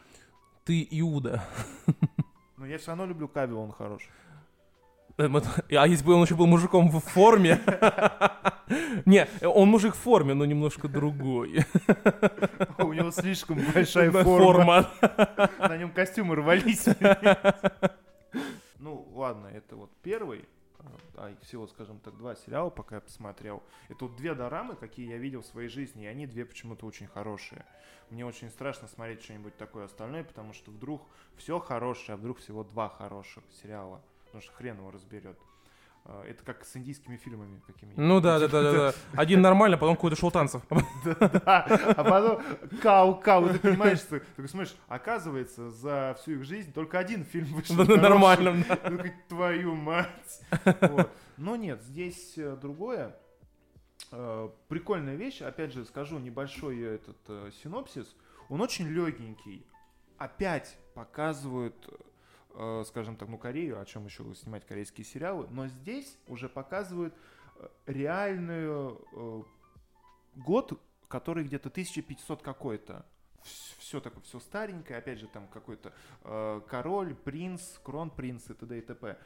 [0.65, 1.45] Ты Иуда.
[2.57, 4.09] Но я все равно люблю Кавилла, он хорош.
[5.19, 5.29] Э,
[5.77, 7.61] А если бы он еще был мужиком в форме?
[9.07, 11.65] Не, он мужик в форме, но немножко другой.
[12.79, 14.91] У него слишком большая форма.
[15.59, 16.87] На нем костюмы рвались.
[18.79, 20.45] Ну, ладно, это вот первый,
[21.17, 23.63] а их всего, скажем так, два сериала, пока я посмотрел.
[23.89, 27.07] Это вот две дорамы, какие я видел в своей жизни, и они две почему-то очень
[27.07, 27.65] хорошие.
[28.11, 31.03] Мне очень страшно смотреть что-нибудь такое остальное, потому что вдруг
[31.37, 34.03] все хорошее, а вдруг всего два хороших сериала.
[34.27, 35.39] Потому что хрен его разберет.
[36.09, 38.95] А, Это как с индийскими фильмами какими Ну да, да, да, да.
[39.21, 40.63] Один нормально, потом какой-то шел танцев.
[40.69, 41.65] Да,
[41.97, 42.43] а потом
[42.81, 47.75] кау-кау, ты понимаешь, ты такой смотришь, оказывается, за всю их жизнь только один фильм вышел.
[47.77, 48.65] Нормально.
[48.89, 50.43] Ну, твою мать.
[51.37, 53.17] Но нет, здесь э, другое.
[54.13, 58.15] Э, Прикольная вещь, опять же скажу небольшой этот э, синопсис.
[58.49, 59.67] Он очень легенький.
[60.19, 61.95] Опять показывают, э,
[62.87, 67.15] скажем так, ну Корею, о чем еще снимать корейские сериалы, но здесь уже показывают
[67.57, 69.43] э, реальную э,
[70.37, 73.05] год, который где-то 1500 какой-то.
[73.79, 75.93] Все такое, все старенькое, опять же, там какой-то
[76.25, 78.79] э, король, принц, кронпринц и т.д.
[78.79, 79.19] и т.п.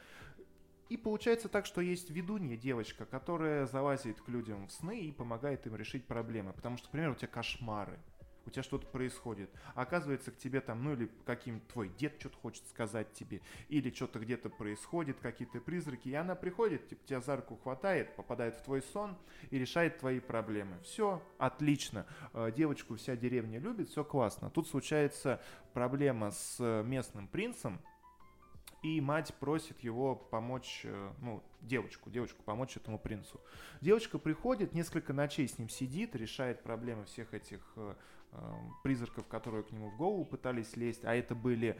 [0.89, 5.65] И получается так, что есть ведунья девочка, которая залазит к людям в сны и помогает
[5.65, 6.51] им решить проблемы.
[6.51, 7.97] Потому что, например, у тебя кошмары,
[8.45, 9.49] у тебя что-то происходит.
[9.75, 13.91] А оказывается, к тебе там, ну или каким твой дед что-то хочет сказать тебе, или
[13.91, 18.63] что-то где-то происходит, какие-то призраки, и она приходит, типа, тебя за руку хватает, попадает в
[18.63, 19.17] твой сон
[19.49, 20.77] и решает твои проблемы.
[20.83, 22.05] Все, отлично.
[22.33, 24.49] Э, Девочку вся деревня любит, все классно.
[24.49, 25.41] Тут случается
[25.73, 27.79] проблема с э, местным принцем,
[28.81, 33.39] и мать просит его помочь, э, ну, девочку, девочку помочь этому принцу.
[33.79, 37.61] Девочка приходит, несколько ночей с ним сидит, решает проблемы всех этих
[38.83, 41.79] призраков, которые к нему в голову пытались лезть, а это были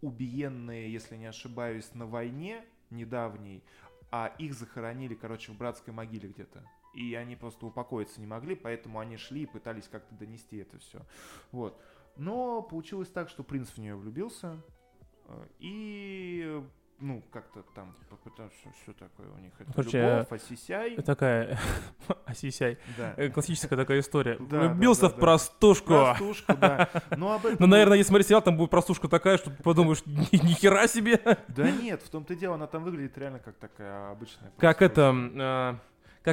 [0.00, 3.62] убиенные, если не ошибаюсь, на войне недавней,
[4.10, 6.64] а их захоронили, короче, в братской могиле где-то.
[6.94, 11.04] И они просто упокоиться не могли, поэтому они шли и пытались как-то донести это все.
[11.52, 11.80] Вот.
[12.16, 14.60] Но получилось так, что принц в нее влюбился,
[15.26, 16.62] э, и
[17.00, 17.94] ну, как-то там,
[18.24, 19.52] потому что что такое у них?
[19.58, 20.96] Это Короче, любовь, осисяй.
[20.96, 21.58] Такая,
[22.26, 23.14] осисяй, Да.
[23.16, 24.36] Э, классическая такая история.
[24.40, 25.18] Да, Влюбился да, в да.
[25.18, 25.88] простушку.
[25.88, 26.88] Простушка, да.
[27.16, 27.56] Ну, об этом...
[27.60, 31.20] Ну, наверное, если смотреть сериал, там будет простушка такая, что ты подумаешь, ни, хера себе.
[31.48, 34.52] Да нет, в том-то и дело, она там выглядит реально как такая обычная.
[34.58, 35.74] Как это, э,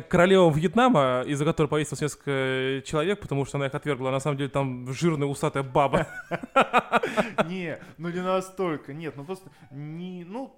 [0.02, 4.12] как королева Вьетнама, из-за которой повесилось несколько человек, потому что она их отвергла.
[4.12, 6.08] На самом деле там жирная усатая баба.
[7.46, 10.54] Не, ну не настолько, нет, ну просто не, ну,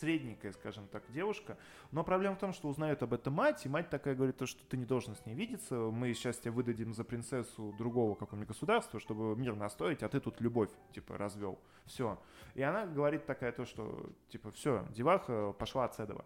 [0.00, 1.58] средненькая, скажем так, девушка.
[1.92, 4.64] Но проблема в том, что узнает об этом мать, и мать такая говорит, то, что
[4.64, 9.00] ты не должен с ней видеться, мы сейчас тебя выдадим за принцессу другого какого-нибудь государства,
[9.00, 11.58] чтобы мир настроить, а ты тут любовь, типа, развел.
[11.84, 12.18] Все.
[12.54, 16.24] И она говорит такая то, что, типа, все, деваха пошла от Седова.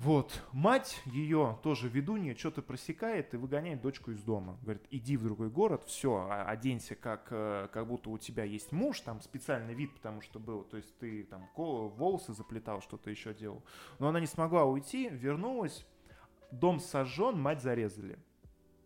[0.00, 4.56] Вот, мать ее, тоже ведунья, что-то просекает и выгоняет дочку из дома.
[4.62, 9.00] Говорит, иди в другой город, все, оденься, как, э, как будто у тебя есть муж,
[9.02, 13.62] там специальный вид, потому что был, то есть ты там волосы заплетал, что-то еще делал.
[13.98, 15.86] Но она не смогла уйти, вернулась,
[16.50, 18.18] дом сожжен, мать зарезали.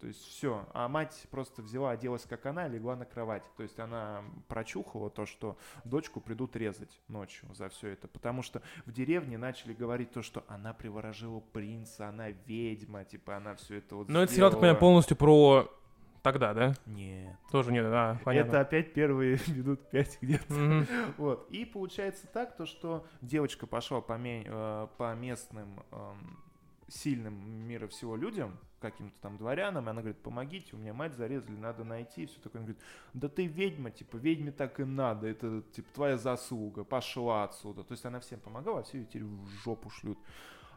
[0.05, 3.42] То есть все, а мать просто взяла, оделась как она легла на кровать.
[3.57, 8.07] То есть она прочухала то, что дочку придут резать ночью за все это.
[8.07, 13.55] Потому что в деревне начали говорить то, что она приворожила принца, она ведьма, типа она
[13.55, 14.90] все это вот Но это сериал, так понимаю, сделала.
[14.90, 15.72] полностью про
[16.20, 16.74] тогда, да?
[16.84, 17.34] Нет.
[17.50, 18.50] Тоже нет, да, понятно.
[18.50, 20.52] Это опять первые минут пять где-то.
[20.52, 20.86] Мгм.
[21.16, 21.48] Вот.
[21.50, 26.40] И получается так, то, что девочка пошла по, ме- э, по местным эм,
[26.89, 27.35] сильным
[27.66, 31.85] мира всего людям, каким-то там дворянам, и она говорит, помогите, у меня мать зарезали, надо
[31.85, 32.61] найти, и все такое.
[32.61, 32.82] Он говорит,
[33.14, 37.82] да ты ведьма, типа, ведьме так и надо, это, типа, твоя заслуга, пошла отсюда.
[37.82, 40.18] То есть она всем помогала, а все ее теперь в жопу шлют.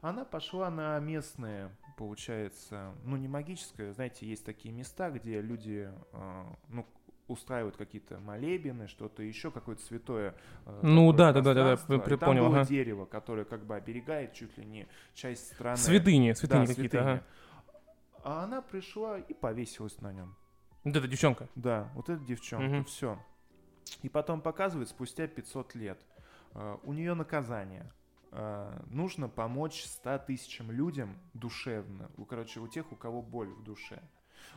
[0.01, 6.43] Она пошла на местные, получается, ну, не магическое, знаете, есть такие места, где люди, э,
[6.69, 6.85] ну,
[7.27, 10.33] устраивают какие-то молебены, что-то еще, какое-то святое
[10.65, 11.97] э, Ну да, да, да, да, да, пространство.
[12.05, 12.65] при- И там было ага.
[12.65, 15.77] дерево, которое как бы оберегает чуть ли не часть страны.
[15.77, 17.23] Святыни, святыни Да, какие-то, ага.
[18.23, 20.35] А она пришла и повесилась на нем.
[20.83, 21.47] Вот эта девчонка.
[21.55, 22.85] Да, вот эта девчонка, Мгм.
[22.85, 23.19] все.
[24.03, 25.99] И потом показывает спустя 500 лет.
[26.53, 27.91] э, у нее наказание.
[28.31, 32.09] Э, нужно помочь 100 тысячам людям душевно.
[32.27, 34.01] Короче, у тех, у кого боль в душе.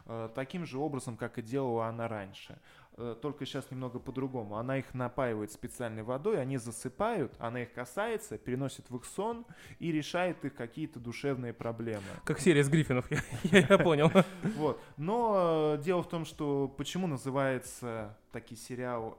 [0.07, 2.59] Э, таким же образом, как и делала она раньше.
[2.97, 4.57] Э, только сейчас немного по-другому.
[4.57, 9.47] Она их напаивает специальной водой, они засыпают, она их касается, переносит в их сон
[9.79, 12.03] и решает их какие-то душевные проблемы.
[12.25, 13.07] Как серия с Гриффинов,
[13.45, 14.11] я, понял.
[14.57, 14.81] Вот.
[14.97, 19.19] Но э, дело в том, что почему называется таки сериал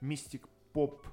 [0.00, 1.06] Мистик Поп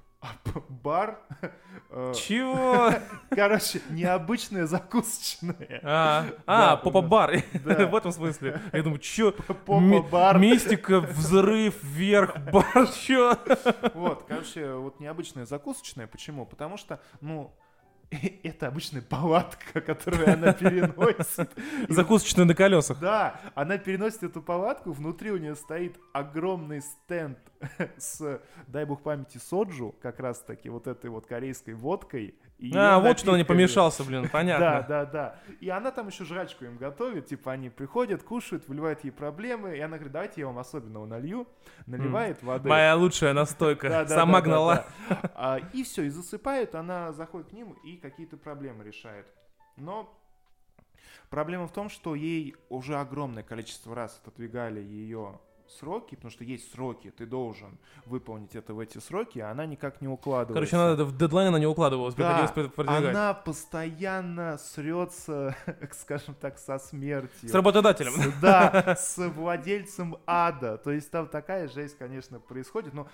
[0.68, 1.18] Бар?
[1.94, 2.90] Э, Чего?
[3.30, 5.80] Короче, необычное закусочное.
[5.82, 7.42] А, а, попа-бар.
[7.52, 8.60] В этом смысле.
[8.72, 9.32] Я думаю, чё?
[9.32, 10.38] Попа Ми- Бар.
[10.38, 13.36] Мистика, взрыв, вверх, бар, чё?
[13.92, 16.06] Вот, короче, вот необычное закусочное.
[16.06, 16.46] Почему?
[16.46, 17.52] Потому что, ну,
[18.42, 21.50] это обычная палатка, которую она переносит.
[21.88, 22.98] Закусочная на колесах.
[23.00, 27.38] Да, она переносит эту палатку, внутри у нее стоит огромный стенд
[27.96, 33.00] с, дай бог памяти, соджу, как раз таки вот этой вот корейской водкой, И А,
[33.00, 34.86] вот что он не помешался, блин, Да, понятно.
[34.88, 35.36] да, да.
[35.60, 39.80] И она там еще жрачку им готовит, типа они приходят, кушают, выливают ей проблемы, и
[39.80, 41.48] она говорит, давайте я вам особенного налью,
[41.86, 42.68] наливает воды.
[42.68, 43.88] Моя лучшая настойка.
[43.92, 44.86] Да, да, Сама да, да, гнала.
[45.08, 45.30] да.
[45.34, 49.26] А, И все, и засыпает, она заходит к ним и какие-то проблемы решает.
[49.76, 50.16] Но
[51.30, 55.40] проблема в том, что ей уже огромное количество раз отодвигали ее
[55.78, 60.00] сроки, потому что есть сроки, ты должен выполнить это в эти сроки, а она никак
[60.00, 60.54] не укладывается.
[60.54, 63.10] Короче, надо в дедлайн она не укладывалась, Да, продвигать.
[63.10, 65.56] она постоянно срется,
[65.92, 67.48] скажем так, со смертью.
[67.48, 68.12] С работодателем.
[68.12, 70.76] С- Да, с владельцем ада.
[70.78, 73.08] То есть там такая жесть, конечно, происходит, но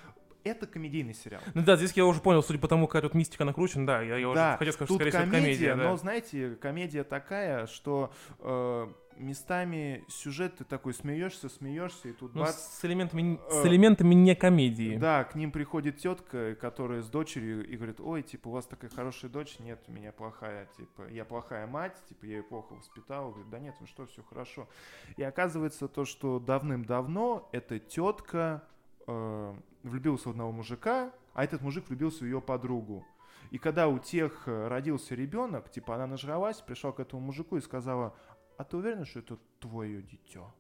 [0.44, 1.40] это комедийный сериал.
[1.54, 4.16] Ну да, здесь я уже понял, судя по тому, как тут мистика накручена, да, я,
[4.16, 5.90] я да, уже хотел сказать, что, скорее всего, это комедия, комедия, да.
[5.90, 8.88] но, знаете, комедия такая, что э,
[9.18, 14.14] местами сюжет ты такой смеешься, смеешься, и тут Ну, бац, с элементами, э, с элементами
[14.14, 14.96] не комедии.
[14.96, 18.90] Да, к ним приходит тетка, которая с дочерью, и говорит, ой, типа, у вас такая
[18.90, 23.30] хорошая дочь, нет, у меня плохая, типа, я плохая мать, типа, я ее плохо воспитала.
[23.30, 24.68] Говорит, да нет, вы что, все хорошо.
[25.16, 28.62] И оказывается то, что давным-давно эта тетка
[29.06, 33.04] э, влюбилась в одного мужика, а этот мужик влюбился в ее подругу.
[33.50, 37.60] И когда у тех э, родился ребенок, типа, она нажралась, пришла к этому мужику и
[37.60, 38.14] сказала,
[38.58, 40.52] а ты уверена, что это твое дитё?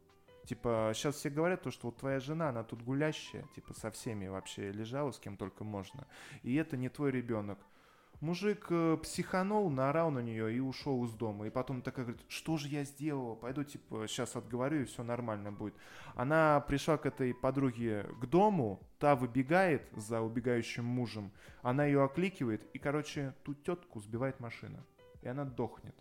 [0.46, 4.28] Типа, сейчас все говорят то, что вот твоя жена, она тут гулящая, типа, со всеми
[4.28, 6.06] вообще лежала, с кем только можно.
[6.42, 7.58] И это не твой ребенок.
[8.20, 11.46] Мужик э, психанул, наорал на нее и ушел из дома.
[11.46, 13.34] И потом такая говорит, что же я сделала?
[13.34, 15.74] Пойду, типа, сейчас отговорю, и все нормально будет.
[16.14, 21.30] Она пришла к этой подруге к дому, та выбегает за убегающим мужем,
[21.62, 24.84] она ее окликивает, и, короче, ту тетку сбивает машина.
[25.22, 25.94] И она дохнет.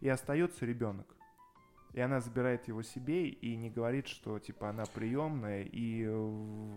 [0.00, 1.06] И остается ребенок.
[1.92, 6.70] И она забирает его себе и не говорит, что типа она приемная и, э,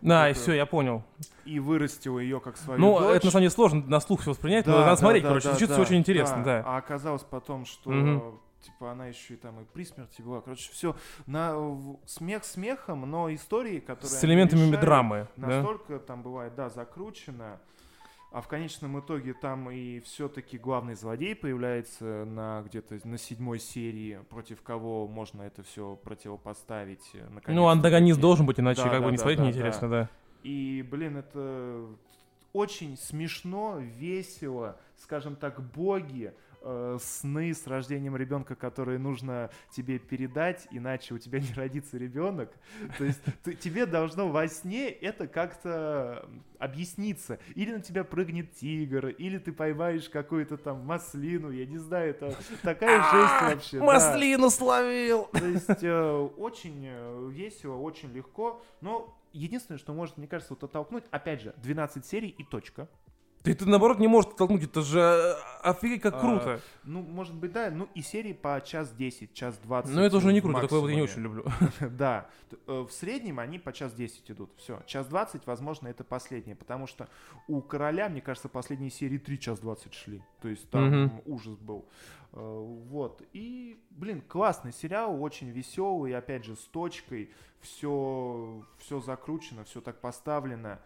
[0.00, 1.02] Да, и это- все, я понял.
[1.44, 3.16] и вырастила ее как свою Ну, дочь.
[3.16, 5.28] это на самом деле сложно на слух все воспринять, но Да, надо да, смотреть, да,
[5.30, 6.62] короче, да, звучит да, все очень интересно, да.
[6.64, 8.40] А оказалось потом, что Мгм.
[8.60, 10.40] типа она еще и там и при смерти была.
[10.40, 10.94] Короче, все
[11.26, 11.54] на
[12.06, 15.46] смех смехом, но истории, которые С элементами решают, драмы, да.
[15.48, 17.58] настолько там бывает, да, закручено.
[18.32, 24.20] А в конечном итоге там и все-таки главный злодей появляется на где-то на седьмой серии,
[24.30, 27.10] против кого можно это все противопоставить.
[27.14, 28.22] э, Ну, наконец-то антагонист таки.
[28.22, 30.08] должен быть, иначе Да, как да, бы не да, смотреть да, неинтересно, да.
[30.44, 31.86] И, блин, это
[32.52, 36.32] очень смешно, весело, скажем так, боги,
[36.62, 42.52] э, сны с рождением ребенка, которые нужно тебе передать, иначе у тебя не родится ребенок.
[42.98, 47.38] То есть ты- тебе должно во сне это как-то объясниться.
[47.54, 52.34] Или на тебя прыгнет тигр, или ты поймаешь какую-то там маслину, я не знаю, это
[52.62, 53.78] такая жесть вообще.
[53.80, 55.28] Маслину словил!
[55.32, 58.62] То есть э, очень э, весело, очень легко.
[58.80, 62.88] Но единственное, что может, мне кажется, вот оттолкнуть, опять же, 12 серий и точка.
[63.42, 66.60] Ты, ты наоборот не можешь толкнуть, это же э, офигеть как А, круто.
[66.84, 69.94] Ну, может быть, да, ну и серии по час 10, час 20.
[69.94, 71.40] Но это уже не круто, такое вот я не максимуме.
[71.40, 71.90] очень люблю.
[71.96, 72.26] Да,
[72.66, 74.50] э, в среднем они по час 10 идут.
[74.58, 77.08] Все, час 20, возможно, это последнее, потому что
[77.48, 80.22] у короля, мне кажется, последние серии 3 час 20 шли.
[80.42, 81.86] То есть там ужас был.
[82.32, 83.22] Э, Вот.
[83.32, 87.30] И, блин, классный сериал, очень веселый, опять же, с точкой.
[87.62, 90.78] Все, все закручено, все так поставлено.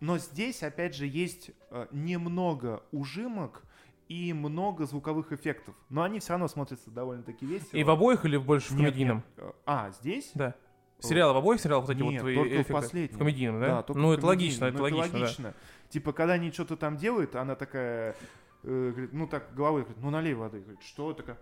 [0.00, 3.62] Но здесь, опять же, есть э, немного ужимок
[4.08, 5.74] и много звуковых эффектов.
[5.88, 7.76] Но они все равно смотрятся довольно-таки весело.
[7.76, 9.16] И в обоих или больше в комедийном?
[9.16, 9.24] нет.
[9.38, 10.30] Э, А, здесь?
[10.34, 10.54] Да.
[10.98, 12.72] Сериалы в обоих сериалах вот эти Нет, вот твои только в эффекты?
[12.72, 13.14] последнем.
[13.14, 13.82] В комедийном, да?
[13.82, 15.08] только ну, в это логично, это комедийном.
[15.12, 15.46] Ну, логично, да.
[15.46, 15.54] логично.
[15.90, 18.16] Типа, когда они что-то там делают, она такая,
[18.62, 20.60] э, говорит, ну так головой говорит, ну налей воды.
[20.60, 21.38] Говорит, что такая?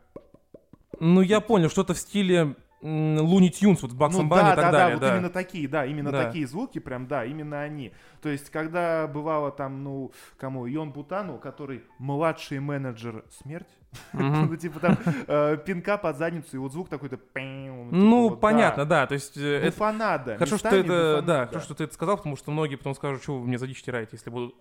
[1.01, 4.57] Ну, я понял, что-то в стиле Луни Тюнс, вот с Баксом ну, Банни да, и
[4.57, 6.25] так да, далее, да, вот именно такие, да, именно Да.
[6.25, 7.95] такие звуки, прям, да, именно они.
[8.21, 13.71] То есть, когда бывало там, ну, кому, Йон Бутану, который младший менеджер смерть,
[14.13, 17.17] ну, типа там э, пинка под задницу, и вот звук такой-то...
[17.17, 19.39] типа Ну, понятно, да, то есть...
[19.39, 20.35] э, Буфанада.
[20.35, 23.23] Хорошо, что местами это, да, хорошо, что ты это сказал, потому что многие потом скажут,
[23.23, 24.55] что вы мне за дичь тираете, если будут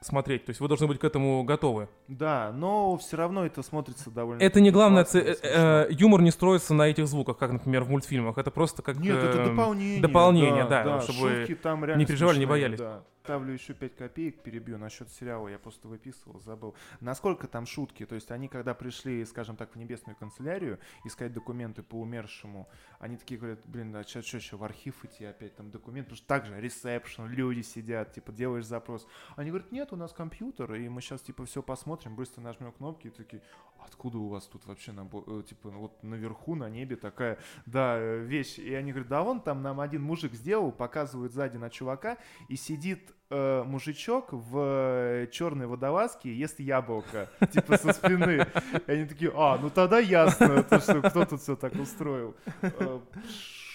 [0.00, 0.44] смотреть.
[0.44, 1.88] То есть вы должны быть к этому готовы.
[2.08, 4.42] Да, но все равно это смотрится довольно...
[4.42, 5.48] Это не главное, классно смешно.
[5.48, 8.38] э, юмор не строится на этих звуках, как, например, в мультфильмах.
[8.38, 8.96] Это просто как...
[8.96, 10.00] Нет, это эм, дополнение.
[10.00, 12.78] дополнение, да, чтобы шутки там реально переживали, не смешные, боялись.
[12.78, 13.02] Да.
[13.26, 16.76] Ставлю еще 5 копеек, перебью насчет сериала, я просто выписывал, забыл.
[17.00, 21.82] Насколько там шутки, то есть они когда пришли, скажем так, в небесную канцелярию искать документы
[21.82, 22.68] по умершему,
[23.00, 26.28] они такие говорят, блин, а что, еще в архив идти опять там документ, потому что
[26.28, 29.08] также ресепшн, люди сидят, типа делаешь запрос.
[29.34, 33.08] Они говорят, нет, у нас компьютер, и мы сейчас типа все посмотрим, быстро нажмем кнопки
[33.08, 33.42] и такие,
[33.84, 38.18] откуда у вас тут вообще набо- э, типа вот наверху на небе такая да, э,
[38.18, 38.58] вещь.
[38.58, 42.54] И они говорят, да вон там нам один мужик сделал, показывают сзади на чувака, и
[42.54, 48.46] сидит э, мужичок в черной водолазке ест яблоко, типа со спины.
[48.86, 52.34] И они такие, а, ну тогда ясно, то, что кто тут все так устроил.
[52.62, 53.00] Э,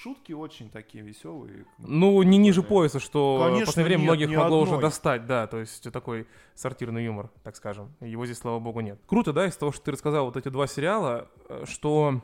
[0.02, 1.66] шутки очень такие веселые.
[1.78, 4.82] Ну, не ниже пояса, что Конечно, в последнее время нет, многих ни могло уже одной.
[4.90, 7.94] достать, да, то есть такой сортирный юмор, так скажем.
[8.00, 9.00] Его здесь, слава богу, нет.
[9.06, 12.22] Круто, да, из того, что ты рассказал вот эти два сериала, э, что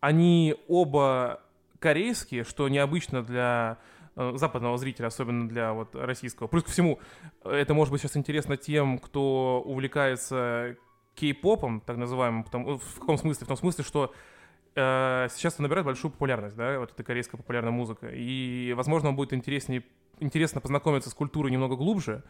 [0.00, 1.42] они оба
[1.78, 3.78] корейские, что необычно для
[4.16, 6.46] западного зрителя, особенно для вот российского.
[6.46, 6.98] Плюс ко всему,
[7.44, 10.76] э, это может быть сейчас интересно тем, кто увлекается
[11.14, 13.44] кей-попом, так называемым, потому- в каком смысле?
[13.44, 14.12] В том смысле, что
[14.76, 18.08] э, сейчас это набирает большую популярность, да, вот эта корейская популярная музыка.
[18.12, 19.82] И, возможно, вам будет интереснее,
[20.20, 22.22] интересно познакомиться с культурой немного глубже.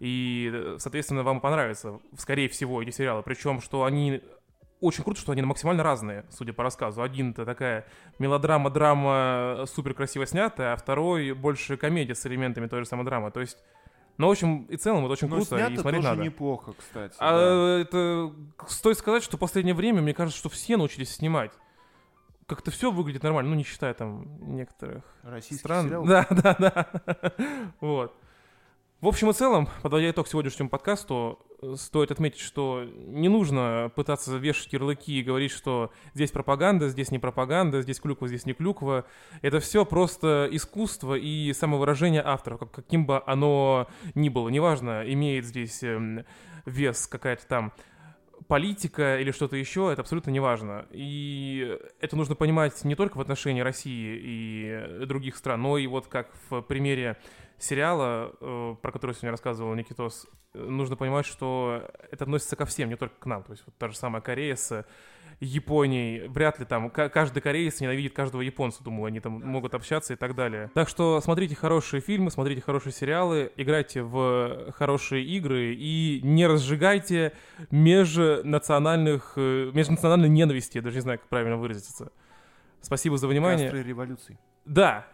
[0.00, 3.22] И, э, соответственно, вам понравится, скорее всего, эти сериалы.
[3.22, 4.22] Причем, что они
[4.84, 7.02] очень круто, что они максимально разные, судя по рассказу.
[7.02, 7.86] Один это такая
[8.18, 13.30] мелодрама, драма супер красиво снятая, а второй больше комедия с элементами той же самой драмы.
[13.30, 13.58] То есть,
[14.18, 16.22] ну, в общем и целом, это очень Но круто, и смотреть тоже надо.
[16.22, 17.14] неплохо, кстати.
[17.18, 17.26] да.
[17.30, 18.32] А это
[18.68, 21.52] стоит сказать, что в последнее время, мне кажется, что все научились снимать.
[22.46, 25.86] Как-то все выглядит нормально, ну не считая там некоторых Российский стран.
[25.86, 26.04] сериал.
[26.06, 27.32] Да, да, да.
[27.80, 28.14] Вот.
[29.04, 34.34] В общем и целом, подводя итог сегодняшнему подкасту, э, стоит отметить, что не нужно пытаться
[34.38, 39.04] вешать ярлыки и говорить, что здесь пропаганда, здесь не пропаганда, здесь клюква, здесь не клюква.
[39.42, 44.48] Это все просто искусство и самовыражение авторов, как- каким бы оно ни было.
[44.48, 46.24] Неважно, имеет здесь эм,
[46.64, 47.74] вес какая-то там
[48.48, 50.86] политика или что-то еще, это абсолютно неважно.
[50.92, 56.06] И это нужно понимать не только в отношении России и других стран, но и вот
[56.06, 57.18] как в примере
[57.58, 62.88] сериала, э, про который сегодня рассказывал Никитос, э, нужно понимать, что это относится ко всем,
[62.88, 63.42] не только к нам.
[63.42, 64.84] То есть вот та же самая Корея с
[65.40, 70.12] Японией, вряд ли там ка- каждый кореец ненавидит каждого японца, думаю, они там могут общаться
[70.12, 70.70] и так далее.
[70.74, 77.32] Так что смотрите хорошие фильмы, смотрите хорошие сериалы, играйте в хорошие игры и не разжигайте
[77.70, 82.12] межнациональных, э, межнациональной ненависти, я даже не знаю, как правильно выразиться.
[82.80, 83.68] Спасибо за внимание.
[83.70, 84.38] Кастры революций.
[84.64, 85.06] Да,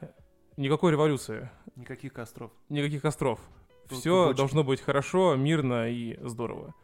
[0.61, 2.53] никакой революции, Никаких костров.
[2.69, 3.41] никаких костров.
[3.89, 6.75] Все должно быть хорошо, мирно и здорово.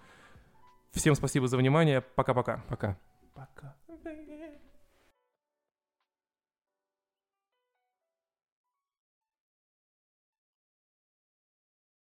[0.93, 2.01] Всем спасибо за внимание.
[2.01, 2.65] Пока-пока.
[2.69, 2.99] Пока.
[3.35, 3.77] Пока.